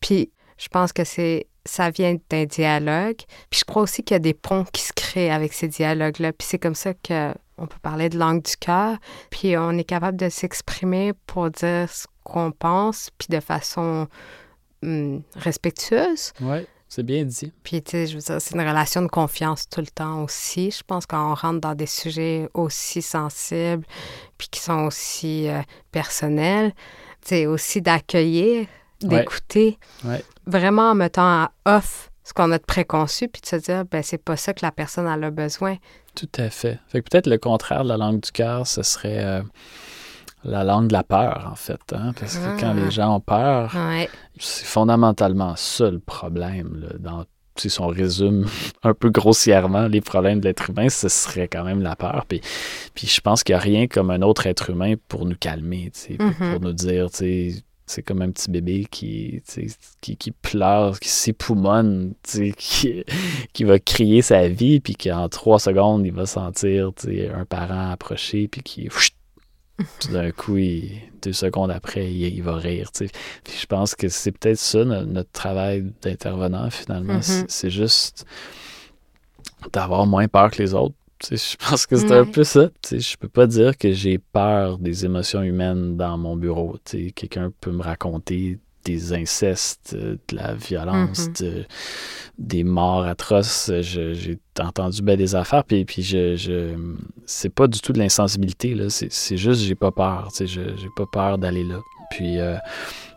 Puis, 0.00 0.30
je 0.58 0.68
pense 0.68 0.92
que 0.92 1.04
c'est 1.04 1.46
ça 1.64 1.90
vient 1.90 2.16
d'un 2.30 2.44
dialogue. 2.44 3.18
Puis 3.50 3.60
je 3.60 3.64
crois 3.64 3.82
aussi 3.82 4.02
qu'il 4.02 4.14
y 4.14 4.16
a 4.16 4.20
des 4.20 4.34
ponts 4.34 4.64
qui 4.72 4.82
se 4.82 4.92
créent 4.92 5.30
avec 5.30 5.52
ces 5.52 5.68
dialogues-là. 5.68 6.32
Puis 6.32 6.48
c'est 6.48 6.58
comme 6.58 6.74
ça 6.74 6.94
que 6.94 7.32
on 7.58 7.66
peut 7.66 7.78
parler 7.80 8.08
de 8.08 8.18
langue 8.18 8.42
du 8.42 8.56
cœur. 8.56 8.96
Puis 9.30 9.56
on 9.56 9.72
est 9.72 9.84
capable 9.84 10.16
de 10.16 10.28
s'exprimer 10.28 11.12
pour 11.26 11.50
dire 11.50 11.88
ce 11.88 12.06
qu'on 12.24 12.50
pense, 12.50 13.10
puis 13.18 13.28
de 13.30 13.40
façon 13.40 14.08
hum, 14.82 15.22
respectueuse. 15.36 16.32
ouais, 16.40 16.66
c'est 16.94 17.04
bien 17.04 17.24
dit. 17.24 17.50
Puis, 17.62 17.82
tu 17.82 17.92
sais, 17.92 18.06
je 18.06 18.16
veux 18.16 18.20
dire, 18.20 18.38
c'est 18.38 18.54
une 18.54 18.60
relation 18.60 19.00
de 19.00 19.06
confiance 19.06 19.66
tout 19.66 19.80
le 19.80 19.86
temps 19.86 20.24
aussi. 20.24 20.70
Je 20.70 20.82
pense 20.86 21.06
qu'on 21.06 21.32
rentre 21.32 21.58
dans 21.58 21.74
des 21.74 21.86
sujets 21.86 22.50
aussi 22.52 23.00
sensibles, 23.00 23.86
puis 24.36 24.48
qui 24.50 24.60
sont 24.60 24.84
aussi 24.84 25.48
euh, 25.48 25.62
personnels. 25.90 26.74
Tu 27.22 27.28
sais, 27.28 27.46
aussi 27.46 27.80
d'accueillir. 27.80 28.66
D'écouter, 29.08 29.78
Ouais. 30.04 30.24
vraiment 30.46 30.90
en 30.90 30.94
mettant 30.94 31.22
à 31.44 31.52
off 31.66 32.10
ce 32.24 32.32
qu'on 32.32 32.50
a 32.52 32.58
de 32.58 32.64
préconçu, 32.64 33.28
puis 33.28 33.40
de 33.42 33.46
se 33.46 33.56
dire, 33.56 33.84
ben 33.84 34.02
c'est 34.02 34.22
pas 34.22 34.36
ça 34.36 34.52
que 34.54 34.64
la 34.64 34.70
personne 34.72 35.06
elle 35.06 35.24
a 35.24 35.30
besoin. 35.30 35.76
Tout 36.14 36.28
à 36.38 36.50
fait. 36.50 36.78
Fait 36.88 37.02
que 37.02 37.08
peut-être 37.10 37.26
le 37.26 37.38
contraire 37.38 37.82
de 37.84 37.88
la 37.88 37.96
langue 37.96 38.20
du 38.20 38.30
cœur, 38.30 38.66
ce 38.66 38.82
serait 38.82 39.24
euh, 39.24 39.42
la 40.44 40.64
langue 40.64 40.88
de 40.88 40.92
la 40.92 41.02
peur, 41.04 41.48
en 41.50 41.54
fait. 41.54 41.80
hein, 41.92 42.12
Parce 42.18 42.36
que 42.36 42.60
quand 42.60 42.70
Ah. 42.76 42.80
les 42.84 42.90
gens 42.90 43.16
ont 43.16 43.20
peur, 43.20 43.72
Ouais. 43.74 44.08
c'est 44.38 44.66
fondamentalement 44.66 45.54
ça 45.56 45.90
le 45.90 46.00
problème. 46.00 46.80
Là, 46.82 46.88
dans, 46.98 47.24
si 47.56 47.80
on 47.80 47.86
résume 47.88 48.46
un 48.82 48.94
peu 48.94 49.10
grossièrement 49.10 49.86
les 49.88 50.00
problèmes 50.00 50.40
de 50.40 50.44
l'être 50.46 50.70
humain, 50.70 50.88
ce 50.88 51.08
serait 51.08 51.48
quand 51.48 51.64
même 51.64 51.80
la 51.82 51.96
peur. 51.96 52.24
Puis, 52.28 52.40
puis 52.94 53.06
je 53.06 53.20
pense 53.20 53.42
qu'il 53.44 53.54
n'y 53.54 53.58
a 53.60 53.62
rien 53.62 53.86
comme 53.86 54.10
un 54.10 54.22
autre 54.22 54.46
être 54.46 54.70
humain 54.70 54.94
pour 55.08 55.26
nous 55.26 55.36
calmer, 55.36 55.90
Mhm. 56.08 56.34
pour 56.52 56.60
nous 56.60 56.72
dire, 56.72 57.10
tu 57.10 57.16
sais, 57.16 57.62
c'est 57.92 58.02
comme 58.02 58.22
un 58.22 58.30
petit 58.30 58.50
bébé 58.50 58.86
qui, 58.90 59.42
qui, 60.00 60.16
qui 60.16 60.30
pleure, 60.30 60.98
qui 61.00 61.08
s'époumonne, 61.08 62.14
qui, 62.56 63.04
qui 63.52 63.64
va 63.64 63.78
crier 63.78 64.22
sa 64.22 64.48
vie, 64.48 64.80
puis 64.80 64.94
qu'en 64.94 65.28
trois 65.28 65.58
secondes, 65.58 66.04
il 66.06 66.12
va 66.12 66.26
sentir 66.26 66.90
un 67.34 67.44
parent 67.44 67.90
approcher, 67.90 68.48
puis 68.48 68.62
qui, 68.62 68.88
tout 70.00 70.08
d'un 70.12 70.30
coup, 70.30 70.56
il- 70.56 70.92
deux 71.22 71.32
secondes 71.32 71.70
après, 71.70 72.12
il, 72.12 72.34
il 72.34 72.42
va 72.42 72.56
rire. 72.56 72.90
Puis 72.96 73.08
je 73.60 73.66
pense 73.66 73.94
que 73.94 74.08
c'est 74.08 74.32
peut-être 74.32 74.58
ça 74.58 74.84
no- 74.84 75.04
notre 75.04 75.30
travail 75.30 75.84
d'intervenant, 76.02 76.68
finalement. 76.70 77.14
Mhm. 77.14 77.22
C'est- 77.22 77.44
C'est 77.50 77.70
juste 77.70 78.24
d'avoir 79.72 80.06
moins 80.06 80.26
peur 80.28 80.50
que 80.50 80.62
les 80.62 80.74
autres. 80.74 80.94
Je 81.30 81.56
pense 81.68 81.86
que 81.86 81.96
c'est 81.96 82.12
un 82.12 82.24
peu 82.24 82.44
ça. 82.44 82.68
Tu 82.82 82.88
sais, 82.88 83.00
je 83.00 83.16
peux 83.16 83.28
pas 83.28 83.46
dire 83.46 83.76
que 83.78 83.92
j'ai 83.92 84.18
peur 84.18 84.78
des 84.78 85.04
émotions 85.04 85.42
humaines 85.42 85.96
dans 85.96 86.18
mon 86.18 86.36
bureau. 86.36 86.76
Quelqu'un 87.14 87.52
peut 87.60 87.70
me 87.72 87.82
raconter 87.82 88.58
des 88.84 89.12
incestes, 89.12 89.94
euh, 89.96 90.16
de 90.28 90.36
la 90.36 90.54
violence, 90.54 91.28
Mhm. 91.28 91.32
de- 91.40 91.64
des 92.38 92.64
morts 92.64 93.04
atroces. 93.04 93.70
Je- 93.80 94.12
J'ai 94.14 94.38
entendu 94.58 95.02
ben 95.02 95.16
des 95.16 95.36
affaires, 95.36 95.62
puis, 95.62 95.84
puis 95.84 96.02
je, 96.02 96.34
je 96.34 96.74
c'est 97.24 97.54
pas 97.54 97.68
du 97.68 97.80
tout 97.80 97.92
de 97.92 97.98
l'insensibilité. 98.00 98.74
là. 98.74 98.86
C'est 98.90 99.36
juste 99.36 99.60
j'ai 99.62 99.76
pas 99.76 99.92
peur. 99.92 100.30
J'ai 100.36 100.48
pas 100.96 101.06
peur 101.12 101.38
d'aller 101.38 101.62
là. 101.62 101.78
Puis 102.10 102.40
euh, 102.40 102.56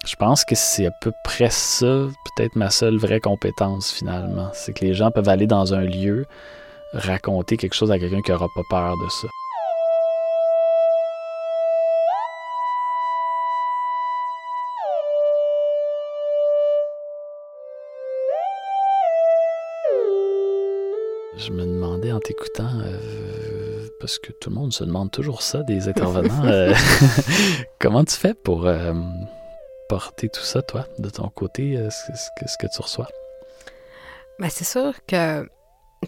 je 0.05 0.15
pense 0.15 0.45
que 0.45 0.53
c'est 0.55 0.85
à 0.85 0.91
peu 1.01 1.11
près 1.23 1.49
ça, 1.49 2.07
peut-être 2.37 2.55
ma 2.55 2.69
seule 2.69 2.97
vraie 2.97 3.19
compétence 3.19 3.91
finalement. 3.91 4.51
C'est 4.53 4.71
que 4.73 4.85
les 4.85 4.93
gens 4.93 5.09
peuvent 5.09 5.27
aller 5.29 5.47
dans 5.47 5.73
un 5.73 5.81
lieu, 5.81 6.25
raconter 6.95 7.57
quelque 7.57 7.75
chose 7.75 7.91
à 7.91 7.99
quelqu'un 7.99 8.21
qui 8.21 8.31
aura 8.31 8.47
pas 8.55 8.61
peur 8.69 8.93
de 8.97 9.09
ça. 9.09 9.27
Je 21.37 21.51
me 21.51 21.65
demandais 21.65 22.13
en 22.13 22.19
t'écoutant, 22.21 22.79
euh, 22.85 23.87
parce 23.99 24.17
que 24.19 24.31
tout 24.31 24.49
le 24.49 24.55
monde 24.55 24.71
se 24.71 24.85
demande 24.85 25.11
toujours 25.11 25.41
ça 25.41 25.63
des 25.63 25.89
intervenants, 25.89 26.45
euh, 26.45 26.73
comment 27.79 28.05
tu 28.05 28.15
fais 28.15 28.33
pour 28.33 28.65
euh, 28.67 28.93
porter 29.89 30.29
tout 30.29 30.41
ça, 30.41 30.61
toi, 30.61 30.87
de 30.97 31.09
ton 31.09 31.27
côté, 31.27 31.77
ce, 31.91 32.11
ce 32.15 32.57
que 32.57 32.67
tu 32.73 32.81
reçois? 32.81 33.09
Ben, 34.39 34.49
c'est 34.49 34.63
sûr 34.63 34.93
que 35.05 35.45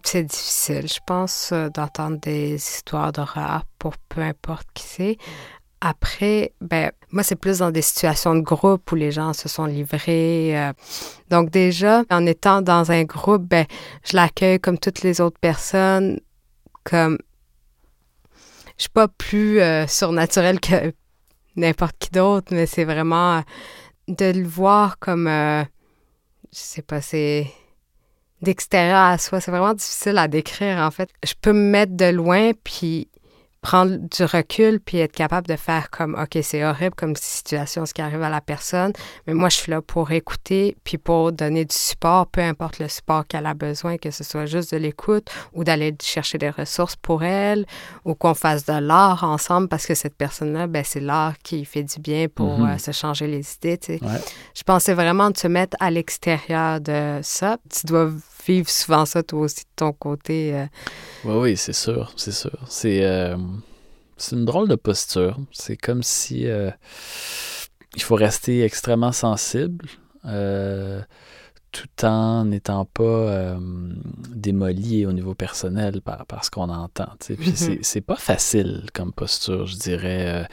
c'est 0.04 0.24
difficile, 0.24 0.88
je 0.88 1.00
pense, 1.06 1.52
euh, 1.52 1.70
d'entendre 1.70 2.18
des 2.20 2.56
histoires 2.56 3.12
d'horreur 3.12 3.64
pour 3.80 3.98
peu 4.10 4.22
importe 4.22 4.68
qui 4.74 4.84
c'est. 4.84 5.18
Après, 5.82 6.54
ben, 6.60 6.92
moi, 7.12 7.24
c'est 7.24 7.36
plus 7.36 7.60
dans 7.60 7.72
des 7.72 7.82
situations 7.82 8.34
de 8.36 8.42
groupe 8.42 8.92
où 8.92 8.96
les 8.96 9.12
gens 9.12 9.34
se 9.34 9.48
sont 9.48 9.66
livrés. 9.66 10.58
euh. 10.58 10.74
donc, 11.30 11.50
déjà, 11.52 12.04
en 12.10 12.26
étant 12.26 12.62
dans 12.62 12.92
un 12.92 13.04
groupe, 13.04 13.44
ben, 13.44 13.66
je 14.04 14.16
l'accueille 14.16 14.60
comme 14.60 14.80
toutes 14.80 15.02
les 15.02 15.22
autres 15.22 15.40
personnes, 15.40 16.20
comme. 16.84 17.18
Je 18.78 18.84
suis 18.84 18.90
pas 18.90 19.08
plus 19.08 19.60
euh, 19.60 19.88
surnaturelle 19.88 20.60
que 20.60 20.94
n'importe 21.56 21.96
qui 21.98 22.12
d'autre, 22.12 22.54
mais 22.54 22.68
c'est 22.68 22.86
vraiment 22.86 23.44
de 24.08 24.32
le 24.32 24.48
voir 24.48 25.00
comme. 25.00 25.28
je 25.28 25.66
sais 26.52 26.82
pas, 26.82 27.02
c'est 27.02 27.48
d'extérieur 28.42 29.00
à 29.00 29.18
soi. 29.18 29.42
C'est 29.42 29.52
vraiment 29.52 29.74
difficile 29.74 30.18
à 30.18 30.28
décrire, 30.28 30.78
en 30.78 30.92
fait. 30.92 31.10
Je 31.24 31.34
peux 31.40 31.54
me 31.54 31.70
mettre 31.72 31.96
de 31.96 32.12
loin, 32.12 32.52
puis 32.64 33.08
prendre 33.62 33.98
du 33.98 34.24
recul, 34.24 34.80
puis 34.80 35.00
être 35.00 35.12
capable 35.12 35.48
de 35.48 35.56
faire 35.56 35.90
comme, 35.90 36.16
OK, 36.16 36.38
c'est 36.44 36.64
horrible 36.64 36.96
comme 36.96 37.16
situation, 37.16 37.86
ce 37.86 37.94
qui 37.94 38.02
arrive 38.02 38.22
à 38.22 38.30
la 38.30 38.40
personne, 38.40 38.94
mais 39.26 39.34
moi, 39.34 39.50
je 39.50 39.58
suis 39.58 39.72
là 39.72 39.82
pour 39.82 40.12
écouter, 40.12 40.78
puis 40.84 40.98
pour 40.98 41.32
donner 41.32 41.66
du 41.66 41.76
support, 41.76 42.28
peu 42.28 42.42
importe 42.42 42.80
le 42.80 42.88
support 42.88 43.26
qu'elle 43.28 43.46
a 43.46 43.54
besoin, 43.54 43.98
que 43.98 44.12
ce 44.12 44.24
soit 44.24 44.46
juste 44.46 44.72
de 44.74 44.78
l'écoute 44.78 45.28
ou 45.54 45.64
d'aller 45.64 45.96
chercher 46.02 46.38
des 46.38 46.50
ressources 46.50 46.96
pour 46.96 47.24
elle, 47.24 47.66
ou 48.06 48.14
qu'on 48.16 48.34
fasse 48.36 48.66
de 48.66 48.74
l'art 48.80 49.24
ensemble, 49.24 49.68
parce 49.68 49.86
que 49.86 49.96
cette 49.96 50.16
personne-là, 50.16 50.68
ben, 50.68 50.84
c'est 50.86 51.00
l'art 51.02 51.34
qui 51.44 51.66
fait 51.66 51.84
du 51.84 52.00
bien 52.00 52.28
pour 52.34 52.60
Mhm. 52.60 52.70
euh, 52.70 52.78
se 52.78 52.92
changer 52.92 53.28
les 53.28 53.46
idées, 53.56 53.78
tu 53.78 53.98
sais. 53.98 54.04
Ouais. 54.04 54.20
Je 54.56 54.64
pensais 54.64 54.94
vraiment 54.94 55.30
de 55.30 55.38
se 55.38 55.48
mettre 55.48 55.76
à 55.80 55.92
l'extérieur 55.92 56.80
de 56.80 57.20
ça. 57.24 57.58
Tu 57.70 57.86
dois 57.88 58.12
vivre 58.48 58.70
souvent 58.70 59.06
ça, 59.06 59.24
toi 59.24 59.42
aussi, 59.42 59.64
de 59.64 59.70
ton 59.76 59.94
côté. 59.94 60.54
euh? 60.56 60.66
Oui, 61.24 61.36
oui, 61.36 61.58
c'est 61.58 61.74
sûr, 61.74 62.14
c'est 62.16 62.32
sûr. 62.32 62.58
C'est 62.68 63.06
euh, 63.06 63.38
c'est 64.18 64.36
une 64.36 64.46
drôle 64.46 64.68
de 64.68 64.76
posture. 64.76 65.38
C'est 65.52 65.78
comme 65.78 66.04
si 66.04 66.48
euh, 66.48 66.72
il 67.96 68.02
faut 68.02 68.16
rester 68.16 68.64
extrêmement 68.64 69.12
sensible 69.12 69.86
tout 71.78 72.06
en 72.06 72.46
n'étant 72.46 72.86
pas 72.86 73.04
euh, 73.04 73.58
démoli 74.36 75.06
au 75.06 75.12
niveau 75.12 75.34
personnel 75.36 76.02
par, 76.02 76.26
par 76.26 76.44
ce 76.44 76.50
qu'on 76.52 76.70
entend. 76.70 77.08
Puis 77.20 77.36
Mhm. 77.38 77.78
c'est- 77.82 78.02
pas 78.02 78.16
facile 78.16 78.84
comme 78.94 79.12
posture, 79.12 79.66
je 79.68 79.76
dirais. 79.76 80.26
Euh, 80.28 80.44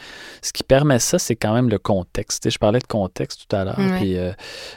ce 0.42 0.52
qui 0.52 0.62
permet 0.64 0.98
ça, 0.98 1.18
c'est 1.18 1.36
quand 1.36 1.54
même 1.54 1.68
le 1.68 1.78
contexte. 1.78 2.50
Je 2.50 2.58
parlais 2.58 2.78
de 2.80 2.86
contexte 2.86 3.46
tout 3.48 3.56
à 3.56 3.64
l'heure, 3.64 3.78
Ouais. 3.78 3.98
puis 4.00 4.16
euh, 4.18 4.32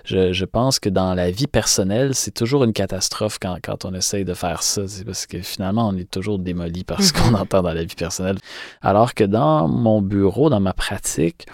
je, 0.06 0.32
je 0.34 0.46
pense 0.46 0.80
que 0.80 0.90
dans 0.90 1.14
la 1.16 1.32
vie 1.32 1.48
personnelle, 1.48 2.14
c'est 2.14 2.32
toujours 2.34 2.64
une 2.64 2.74
catastrophe 2.74 3.38
quand, 3.42 3.58
quand 3.64 3.86
on 3.86 3.94
essaye 3.94 4.26
de 4.26 4.34
faire 4.34 4.62
ça, 4.64 4.82
parce 5.06 5.26
que 5.26 5.42
finalement, 5.42 5.88
on 5.88 5.96
est 5.98 6.10
toujours 6.10 6.40
démoli 6.40 6.84
par 6.84 7.02
ce 7.02 7.14
qu'on 7.14 7.30
Mhm. 7.30 7.36
entend 7.36 7.62
dans 7.64 7.74
la 7.74 7.84
vie 7.84 7.96
personnelle. 7.96 8.38
Alors 8.82 9.14
que 9.16 9.24
dans 9.24 9.68
mon 9.68 10.02
bureau, 10.02 10.50
dans 10.50 10.60
ma 10.60 10.74
pratique, 10.74 11.46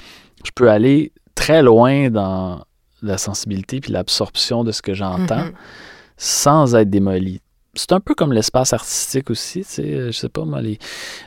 je 0.44 0.52
peux 0.54 0.70
aller 0.70 1.14
très 1.36 1.62
loin 1.62 2.10
dans 2.10 2.64
la 3.04 3.18
sensibilité 3.18 3.80
puis 3.82 3.92
l'absorption 3.92 4.64
de 4.64 4.72
ce 4.72 4.82
que 4.82 4.94
j'entends 4.94 5.46
Mhm. 5.46 5.54
sans 6.18 6.76
être 6.76 6.90
démoli. 6.90 7.40
C'est 7.76 7.92
un 7.92 8.00
peu 8.00 8.14
comme 8.14 8.34
l'espace 8.34 8.72
artistique 8.72 9.32
aussi, 9.32 9.62
tu 9.62 9.66
sais, 9.68 9.82
euh, 9.94 10.12
je 10.12 10.18
sais 10.20 10.30
pas 10.30 10.46
moi, 10.46 10.62
les, 10.62 10.78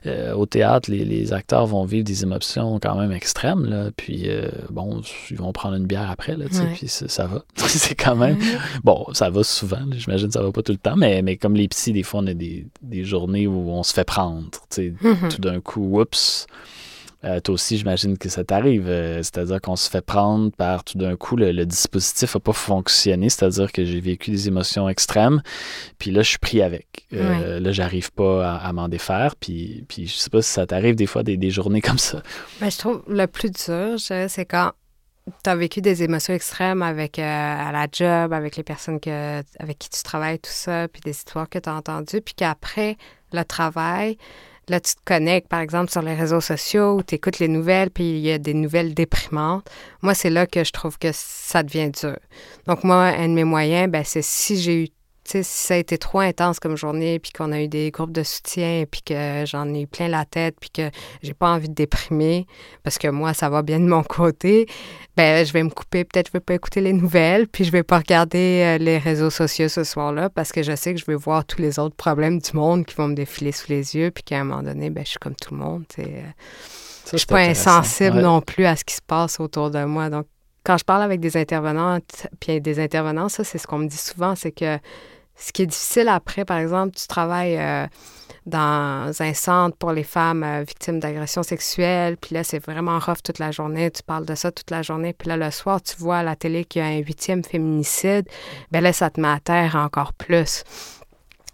euh, 0.06 0.32
au 0.34 0.46
théâtre, 0.46 0.88
les, 0.92 1.04
les 1.04 1.32
acteurs 1.32 1.66
vont 1.66 1.84
vivre 1.84 2.04
des 2.04 2.22
émotions 2.22 2.78
quand 2.80 2.94
même 2.94 3.10
extrêmes, 3.10 3.64
là, 3.64 3.90
puis 3.96 4.28
euh, 4.28 4.48
bon, 4.70 5.00
ils 5.28 5.36
vont 5.36 5.50
prendre 5.52 5.74
une 5.74 5.86
bière 5.88 6.08
après, 6.08 6.36
là, 6.36 6.44
tu 6.48 6.54
sais, 6.54 6.60
Ouais. 6.62 6.72
puis 6.76 6.86
ça, 6.86 7.26
va. 7.26 7.42
c'est 7.66 7.96
quand 7.96 8.14
même, 8.14 8.38
bon, 8.84 9.06
ça 9.12 9.28
va 9.28 9.42
souvent, 9.42 9.80
j'imagine 9.90 10.28
que 10.28 10.34
ça 10.34 10.42
va 10.42 10.52
pas 10.52 10.62
tout 10.62 10.70
le 10.70 10.78
temps, 10.78 10.94
mais, 10.96 11.20
mais 11.20 11.36
comme 11.36 11.56
les 11.56 11.66
petits, 11.66 11.92
des 11.92 12.04
fois, 12.04 12.20
on 12.22 12.26
a 12.28 12.34
des, 12.34 12.68
des 12.80 13.02
journées 13.02 13.48
où 13.48 13.68
on 13.70 13.82
se 13.82 13.92
fait 13.92 14.04
prendre, 14.04 14.48
tu 14.52 14.58
sais, 14.70 14.94
Mhm. 15.02 15.28
tout 15.28 15.40
d'un 15.40 15.60
coup, 15.60 16.00
oups. 16.00 16.46
Euh, 17.26 17.40
toi 17.40 17.54
aussi, 17.54 17.76
j'imagine 17.76 18.16
que 18.16 18.28
ça 18.28 18.44
t'arrive. 18.44 18.86
euh, 18.86 19.16
c'est-à-dire 19.22 19.60
qu'on 19.60 19.74
se 19.76 19.90
fait 19.90 20.00
prendre 20.00 20.52
par 20.52 20.84
tout 20.84 20.96
d'un 20.96 21.16
coup, 21.16 21.36
le, 21.36 21.50
le 21.50 21.66
dispositif 21.66 22.34
n'a 22.34 22.40
pas 22.40 22.52
fonctionné. 22.52 23.28
C'est-à-dire 23.28 23.72
que 23.72 23.84
j'ai 23.84 24.00
vécu 24.00 24.30
des 24.30 24.46
émotions 24.48 24.88
extrêmes. 24.88 25.42
Puis 25.98 26.10
là, 26.12 26.22
je 26.22 26.28
suis 26.30 26.38
pris 26.38 26.62
avec. 26.62 27.06
Euh, 27.12 27.58
Là, 27.60 27.72
j'arrive 27.72 28.12
pas 28.12 28.48
à, 28.48 28.56
à 28.68 28.72
m'en 28.72 28.88
défaire. 28.88 29.34
Puis, 29.36 29.84
puis 29.88 30.06
je 30.06 30.14
sais 30.14 30.30
pas 30.30 30.40
si 30.42 30.50
ça 30.52 30.66
t'arrive 30.66 30.94
des 30.94 31.06
fois 31.06 31.22
des, 31.22 31.36
des 31.36 31.50
journées 31.50 31.80
comme 31.80 31.98
ça. 31.98 32.22
Ben, 32.60 32.70
je 32.70 32.78
trouve 32.78 33.02
le 33.08 33.26
plus 33.26 33.50
dur, 33.50 33.96
c'est 33.98 34.44
quand 34.44 34.72
tu 35.42 35.50
as 35.50 35.56
vécu 35.56 35.80
des 35.80 36.04
émotions 36.04 36.34
extrêmes 36.34 36.82
avec 36.82 37.18
euh, 37.18 37.22
à 37.22 37.72
la 37.72 37.88
job, 37.90 38.32
avec 38.32 38.56
les 38.56 38.62
personnes 38.62 39.00
que, 39.00 39.40
avec 39.58 39.78
qui 39.78 39.90
tu 39.90 40.00
travailles, 40.04 40.38
tout 40.38 40.50
ça, 40.52 40.86
puis 40.86 41.00
des 41.04 41.10
histoires 41.10 41.48
que 41.48 41.58
tu 41.58 41.68
as 41.68 41.74
entendues, 41.74 42.20
puis 42.20 42.34
qu'après 42.34 42.96
le 43.32 43.42
travail, 43.42 44.18
là, 44.68 44.80
tu 44.80 44.94
te 44.94 45.00
connectes, 45.04 45.48
par 45.48 45.60
exemple, 45.60 45.90
sur 45.90 46.02
les 46.02 46.14
réseaux 46.14 46.40
sociaux, 46.40 47.00
tu 47.06 47.14
écoutes 47.14 47.38
les 47.38 47.48
nouvelles, 47.48 47.90
puis 47.90 48.04
il 48.04 48.18
y 48.18 48.32
a 48.32 48.38
des 48.38 48.54
nouvelles 48.54 48.94
déprimantes. 48.94 49.68
Moi, 50.02 50.14
c'est 50.14 50.30
là 50.30 50.46
que 50.46 50.64
je 50.64 50.72
trouve 50.72 50.98
que 50.98 51.08
ça 51.12 51.62
devient 51.62 51.90
dur. 51.90 52.16
Donc, 52.66 52.84
moi, 52.84 53.04
un 53.04 53.28
de 53.28 53.34
mes 53.34 53.44
moyens, 53.44 53.90
ben, 53.90 54.02
c'est 54.04 54.22
si 54.22 54.56
j'ai 54.60 54.84
eu 54.84 54.88
si 55.28 55.44
ça 55.44 55.74
a 55.74 55.76
été 55.76 55.98
trop 55.98 56.20
intense 56.20 56.58
comme 56.60 56.76
journée, 56.76 57.18
puis 57.18 57.32
qu'on 57.32 57.52
a 57.52 57.60
eu 57.60 57.68
des 57.68 57.90
groupes 57.90 58.12
de 58.12 58.22
soutien, 58.22 58.84
puis 58.90 59.02
que 59.02 59.44
j'en 59.46 59.72
ai 59.74 59.82
eu 59.82 59.86
plein 59.86 60.08
la 60.08 60.24
tête, 60.24 60.56
puis 60.60 60.70
que 60.70 60.90
j'ai 61.22 61.34
pas 61.34 61.50
envie 61.50 61.68
de 61.68 61.74
déprimer, 61.74 62.46
parce 62.82 62.98
que 62.98 63.08
moi, 63.08 63.34
ça 63.34 63.48
va 63.48 63.62
bien 63.62 63.80
de 63.80 63.86
mon 63.86 64.02
côté, 64.02 64.66
ben 65.16 65.44
je 65.44 65.52
vais 65.52 65.62
me 65.62 65.70
couper. 65.70 66.04
Peut-être 66.04 66.28
je 66.28 66.32
vais 66.32 66.40
pas 66.40 66.54
écouter 66.54 66.80
les 66.80 66.92
nouvelles, 66.92 67.48
puis 67.48 67.64
je 67.64 67.72
vais 67.72 67.82
pas 67.82 67.98
regarder 67.98 68.62
euh, 68.64 68.78
les 68.78 68.98
réseaux 68.98 69.30
sociaux 69.30 69.68
ce 69.68 69.84
soir-là, 69.84 70.30
parce 70.30 70.52
que 70.52 70.62
je 70.62 70.74
sais 70.76 70.94
que 70.94 71.00
je 71.00 71.06
vais 71.06 71.14
voir 71.14 71.44
tous 71.44 71.60
les 71.60 71.78
autres 71.78 71.96
problèmes 71.96 72.38
du 72.38 72.52
monde 72.54 72.84
qui 72.86 72.94
vont 72.94 73.08
me 73.08 73.14
défiler 73.14 73.52
sous 73.52 73.70
les 73.70 73.96
yeux, 73.96 74.10
puis 74.10 74.22
qu'à 74.24 74.40
un 74.40 74.44
moment 74.44 74.62
donné, 74.62 74.90
ben 74.90 75.04
je 75.04 75.10
suis 75.10 75.18
comme 75.18 75.36
tout 75.36 75.54
le 75.54 75.60
monde. 75.60 75.84
sais, 75.94 76.02
euh, 76.04 76.30
je 77.12 77.18
suis 77.18 77.26
pas 77.26 77.38
insensible 77.40 78.16
Ouais. 78.16 78.22
non 78.22 78.40
plus 78.40 78.64
à 78.66 78.74
ce 78.76 78.84
qui 78.84 78.94
se 78.94 79.02
passe 79.02 79.38
autour 79.40 79.70
de 79.70 79.84
moi. 79.84 80.10
Donc, 80.10 80.26
quand 80.64 80.76
je 80.76 80.84
parle 80.84 81.02
avec 81.02 81.20
des 81.20 81.36
intervenantes, 81.36 82.26
puis 82.40 82.60
des 82.60 82.80
intervenants, 82.80 83.28
ça, 83.28 83.44
c'est 83.44 83.58
ce 83.58 83.68
qu'on 83.68 83.78
me 83.78 83.86
dit 83.86 83.96
souvent, 83.96 84.34
c'est 84.34 84.50
que 84.50 84.78
ce 85.36 85.52
qui 85.52 85.62
est 85.62 85.66
difficile 85.66 86.08
après, 86.08 86.44
par 86.44 86.58
exemple, 86.58 86.96
tu 86.96 87.06
travailles 87.06 87.58
euh, 87.58 87.86
dans 88.46 89.12
un 89.20 89.34
centre 89.34 89.76
pour 89.76 89.92
les 89.92 90.04
femmes 90.04 90.42
euh, 90.44 90.62
victimes 90.62 91.00
d'agressions 91.00 91.42
sexuelles, 91.42 92.16
puis 92.16 92.34
là, 92.34 92.44
c'est 92.44 92.58
vraiment 92.58 92.98
rough 92.98 93.22
toute 93.22 93.38
la 93.38 93.50
journée, 93.50 93.90
tu 93.90 94.02
parles 94.02 94.24
de 94.24 94.34
ça 94.34 94.50
toute 94.52 94.70
la 94.70 94.82
journée, 94.82 95.12
puis 95.12 95.28
là, 95.28 95.36
le 95.36 95.50
soir, 95.50 95.82
tu 95.82 95.96
vois 95.96 96.18
à 96.18 96.22
la 96.22 96.36
télé 96.36 96.64
qu'il 96.64 96.80
y 96.80 96.84
a 96.84 96.88
un 96.88 96.98
huitième 96.98 97.44
féminicide, 97.44 98.26
ben 98.70 98.80
là, 98.80 98.92
ça 98.92 99.10
te 99.10 99.20
met 99.20 99.28
à 99.28 99.40
terre 99.40 99.76
encore 99.76 100.12
plus. 100.14 100.64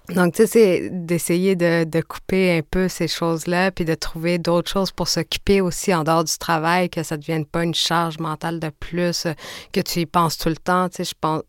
Donc, 0.08 0.34
tu 0.34 0.42
sais, 0.42 0.46
c'est 0.46 0.88
d'essayer 0.90 1.54
de, 1.54 1.84
de, 1.84 2.00
couper 2.00 2.58
un 2.58 2.62
peu 2.68 2.88
ces 2.88 3.08
choses-là, 3.08 3.70
puis 3.70 3.84
de 3.84 3.94
trouver 3.94 4.38
d'autres 4.38 4.70
choses 4.70 4.90
pour 4.90 5.08
s'occuper 5.08 5.60
aussi 5.60 5.94
en 5.94 6.02
dehors 6.02 6.24
du 6.24 6.36
travail, 6.38 6.90
que 6.90 7.02
ça 7.02 7.16
ne 7.16 7.20
devienne 7.20 7.46
pas 7.46 7.62
une 7.62 7.74
charge 7.74 8.18
mentale 8.18 8.58
de 8.58 8.68
plus, 8.68 9.26
que 9.72 9.80
tu 9.80 10.00
y 10.00 10.06
penses 10.06 10.36
tout 10.36 10.48
le 10.48 10.56
temps. 10.56 10.88
Tu 10.88 10.96
sais, 10.96 11.04
je 11.04 11.14
pense, 11.18 11.42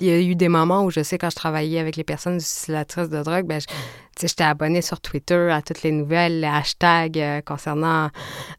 il 0.00 0.06
y 0.06 0.10
a 0.10 0.20
eu 0.20 0.34
des 0.34 0.48
moments 0.48 0.84
où 0.84 0.90
je 0.90 1.02
sais 1.02 1.18
quand 1.18 1.30
je 1.30 1.36
travaillais 1.36 1.78
avec 1.78 1.96
les 1.96 2.04
personnes 2.04 2.36
utilisatrices 2.36 3.08
de 3.08 3.22
drogue, 3.22 3.46
ben, 3.46 3.60
j'étais 4.20 4.44
abonnée 4.44 4.82
sur 4.82 5.00
Twitter 5.00 5.50
à 5.50 5.62
toutes 5.62 5.82
les 5.82 5.92
nouvelles, 5.92 6.40
les 6.40 6.46
hashtags 6.46 7.18
euh, 7.18 7.40
concernant 7.40 8.10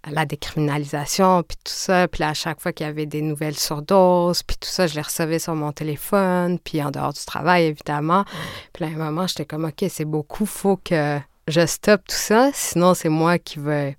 la 0.10 0.26
décriminalisation, 0.26 1.44
puis 1.44 1.58
tout 1.58 1.74
ça. 1.74 2.08
Puis 2.08 2.24
à 2.24 2.34
chaque 2.34 2.62
fois 2.62 2.72
qu'il 2.72 2.86
y 2.86 2.90
avait 2.90 3.06
des 3.06 3.22
nouvelles 3.22 3.58
surdoses, 3.58 4.44
puis 4.44 4.58
tout 4.58 4.70
ça, 4.70 4.88
je 4.88 4.96
les 4.96 5.02
recevais 5.02 5.40
sur 5.40 5.56
mon 5.56 5.72
téléphone, 5.72 6.60
puis 6.60 6.82
en 6.82 6.92
dehors 6.92 7.14
du 7.14 7.26
travail, 7.26 7.66
évidemment. 7.66 8.26
Puis 8.74 8.86
à 8.86 8.88
un 8.88 8.92
moment, 8.92 9.28
j'étais 9.28 9.46
comme, 9.46 9.66
OK, 9.66 9.86
c'est 9.90 10.06
beaucoup, 10.06 10.46
faut 10.46 10.78
que 10.78 11.20
je 11.48 11.66
stoppe 11.66 12.02
tout 12.08 12.16
ça, 12.16 12.52
sinon 12.54 12.94
c'est 12.94 13.10
moi 13.10 13.40
qui 13.40 13.60
vais 13.60 13.98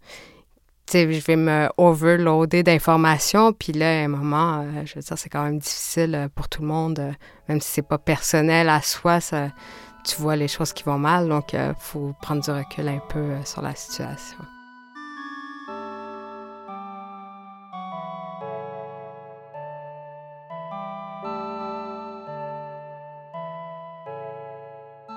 je 0.93 1.25
vais 1.25 1.37
me 1.37 1.69
overloader 1.77 2.63
d'informations. 2.63 3.53
Puis 3.53 3.73
là, 3.73 4.01
à 4.01 4.05
un 4.05 4.09
moment, 4.09 4.61
euh, 4.61 4.85
je 4.85 4.95
veux 4.95 5.01
dire, 5.01 5.19
c'est 5.19 5.29
quand 5.29 5.45
même 5.45 5.59
difficile 5.59 6.15
euh, 6.15 6.29
pour 6.35 6.49
tout 6.49 6.63
le 6.63 6.69
monde, 6.69 6.99
euh, 6.99 7.13
même 7.49 7.61
si 7.61 7.71
c'est 7.73 7.83
pas 7.87 7.99
personnel 7.99 8.69
à 8.69 8.83
soi, 8.83 9.21
ça, 9.21 9.49
tu 10.05 10.17
vois 10.21 10.37
les 10.37 10.49
choses 10.49 10.73
qui 10.73 10.85
vont 10.85 10.99
mal. 10.99 11.29
Donc, 11.29 11.53
il 11.53 11.75
faut 11.79 12.15
prendre 12.23 12.43
du 12.43 12.51
recul 12.51 12.89
un 12.89 13.01
peu 13.09 13.37
sur 13.45 13.63
la 13.63 13.75
situation. 13.75 14.39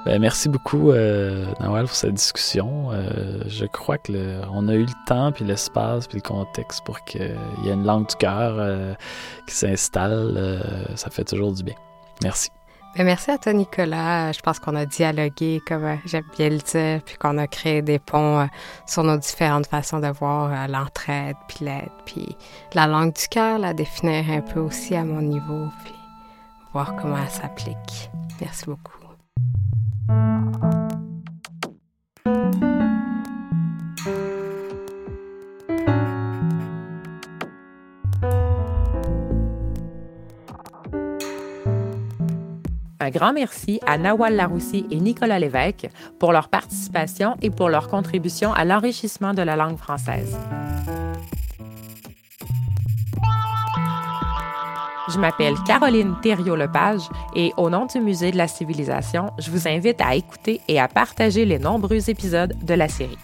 Ben, 0.03 0.19
merci 0.19 0.49
beaucoup, 0.49 0.89
euh, 0.89 1.45
Nawal, 1.59 1.85
pour 1.85 1.95
cette 1.95 2.15
discussion. 2.15 2.89
Euh, 2.91 3.43
je 3.45 3.65
crois 3.67 3.99
que 3.99 4.41
on 4.51 4.67
a 4.67 4.73
eu 4.73 4.85
le 4.85 5.05
temps, 5.05 5.31
puis 5.31 5.45
l'espace, 5.45 6.07
puis 6.07 6.17
le 6.17 6.27
contexte 6.27 6.83
pour 6.83 7.03
qu'il 7.05 7.37
y 7.63 7.69
ait 7.69 7.73
une 7.73 7.85
langue 7.85 8.07
du 8.07 8.15
cœur 8.15 8.55
euh, 8.57 8.95
qui 9.47 9.53
s'installe. 9.53 10.33
Euh, 10.37 10.59
ça 10.95 11.11
fait 11.11 11.23
toujours 11.23 11.53
du 11.53 11.61
bien. 11.61 11.75
Merci. 12.23 12.49
Ben, 12.97 13.05
merci 13.05 13.29
à 13.29 13.37
toi, 13.37 13.53
Nicolas. 13.53 14.31
Je 14.31 14.39
pense 14.39 14.57
qu'on 14.57 14.75
a 14.75 14.87
dialogué, 14.87 15.61
comme 15.67 15.99
j'aime 16.05 16.25
bien 16.35 16.49
le 16.49 16.57
dire, 16.57 17.03
puis 17.05 17.15
qu'on 17.17 17.37
a 17.37 17.45
créé 17.45 17.83
des 17.83 17.99
ponts 17.99 18.49
sur 18.87 19.03
nos 19.03 19.17
différentes 19.17 19.67
façons 19.67 19.99
de 19.99 20.07
voir 20.07 20.67
l'entraide, 20.67 21.35
puis 21.47 21.65
l'aide, 21.65 21.91
puis 22.05 22.35
la 22.73 22.87
langue 22.87 23.13
du 23.13 23.27
cœur, 23.27 23.59
la 23.59 23.75
définir 23.75 24.25
un 24.31 24.41
peu 24.41 24.61
aussi 24.61 24.95
à 24.95 25.05
mon 25.05 25.21
niveau, 25.21 25.67
puis 25.83 25.93
voir 26.73 26.95
comment 26.95 27.17
elle 27.23 27.29
s'applique. 27.29 28.09
Merci 28.41 28.65
beaucoup. 28.65 29.00
Grand 43.11 43.33
merci 43.33 43.79
à 43.85 43.97
Nawal 43.97 44.35
Laroussi 44.35 44.85
et 44.89 44.99
Nicolas 44.99 45.37
Lévesque 45.37 45.89
pour 46.17 46.31
leur 46.31 46.47
participation 46.49 47.35
et 47.41 47.51
pour 47.51 47.69
leur 47.69 47.87
contribution 47.87 48.53
à 48.53 48.65
l'enrichissement 48.65 49.33
de 49.33 49.43
la 49.43 49.55
langue 49.55 49.77
française. 49.77 50.35
Je 55.09 55.19
m'appelle 55.19 55.55
Caroline 55.67 56.15
Thériault-Lepage 56.21 57.01
et 57.35 57.51
au 57.57 57.69
nom 57.69 57.85
du 57.85 57.99
Musée 57.99 58.31
de 58.31 58.37
la 58.37 58.47
Civilisation, 58.47 59.31
je 59.39 59.51
vous 59.51 59.67
invite 59.67 59.99
à 59.99 60.15
écouter 60.15 60.61
et 60.69 60.79
à 60.79 60.87
partager 60.87 61.43
les 61.43 61.59
nombreux 61.59 62.09
épisodes 62.09 62.55
de 62.63 62.73
la 62.73 62.87
série. 62.87 63.17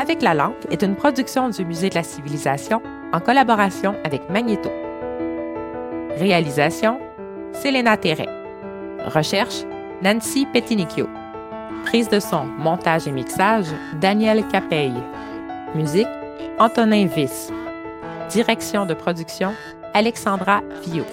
Avec 0.00 0.20
la 0.20 0.34
langue 0.34 0.54
est 0.70 0.82
une 0.82 0.96
production 0.96 1.48
du 1.48 1.64
Musée 1.64 1.90
de 1.90 1.94
la 1.94 2.02
Civilisation 2.02 2.82
en 3.12 3.20
collaboration 3.20 3.94
avec 4.04 4.28
Magnéto. 4.28 4.70
Réalisation 6.22 7.00
Selena 7.52 7.96
Terret. 7.96 8.28
Recherche 9.06 9.64
Nancy 10.02 10.46
Petinicchio. 10.46 11.08
Prise 11.84 12.08
de 12.08 12.20
son, 12.20 12.44
montage 12.44 13.08
et 13.08 13.10
mixage 13.10 13.66
Daniel 14.00 14.46
Capeille. 14.46 15.02
Musique 15.74 16.06
Antonin 16.60 17.06
Viss. 17.06 17.50
Direction 18.30 18.86
de 18.86 18.94
production, 18.94 19.52
Alexandra 19.94 20.60
Viau. 20.84 21.04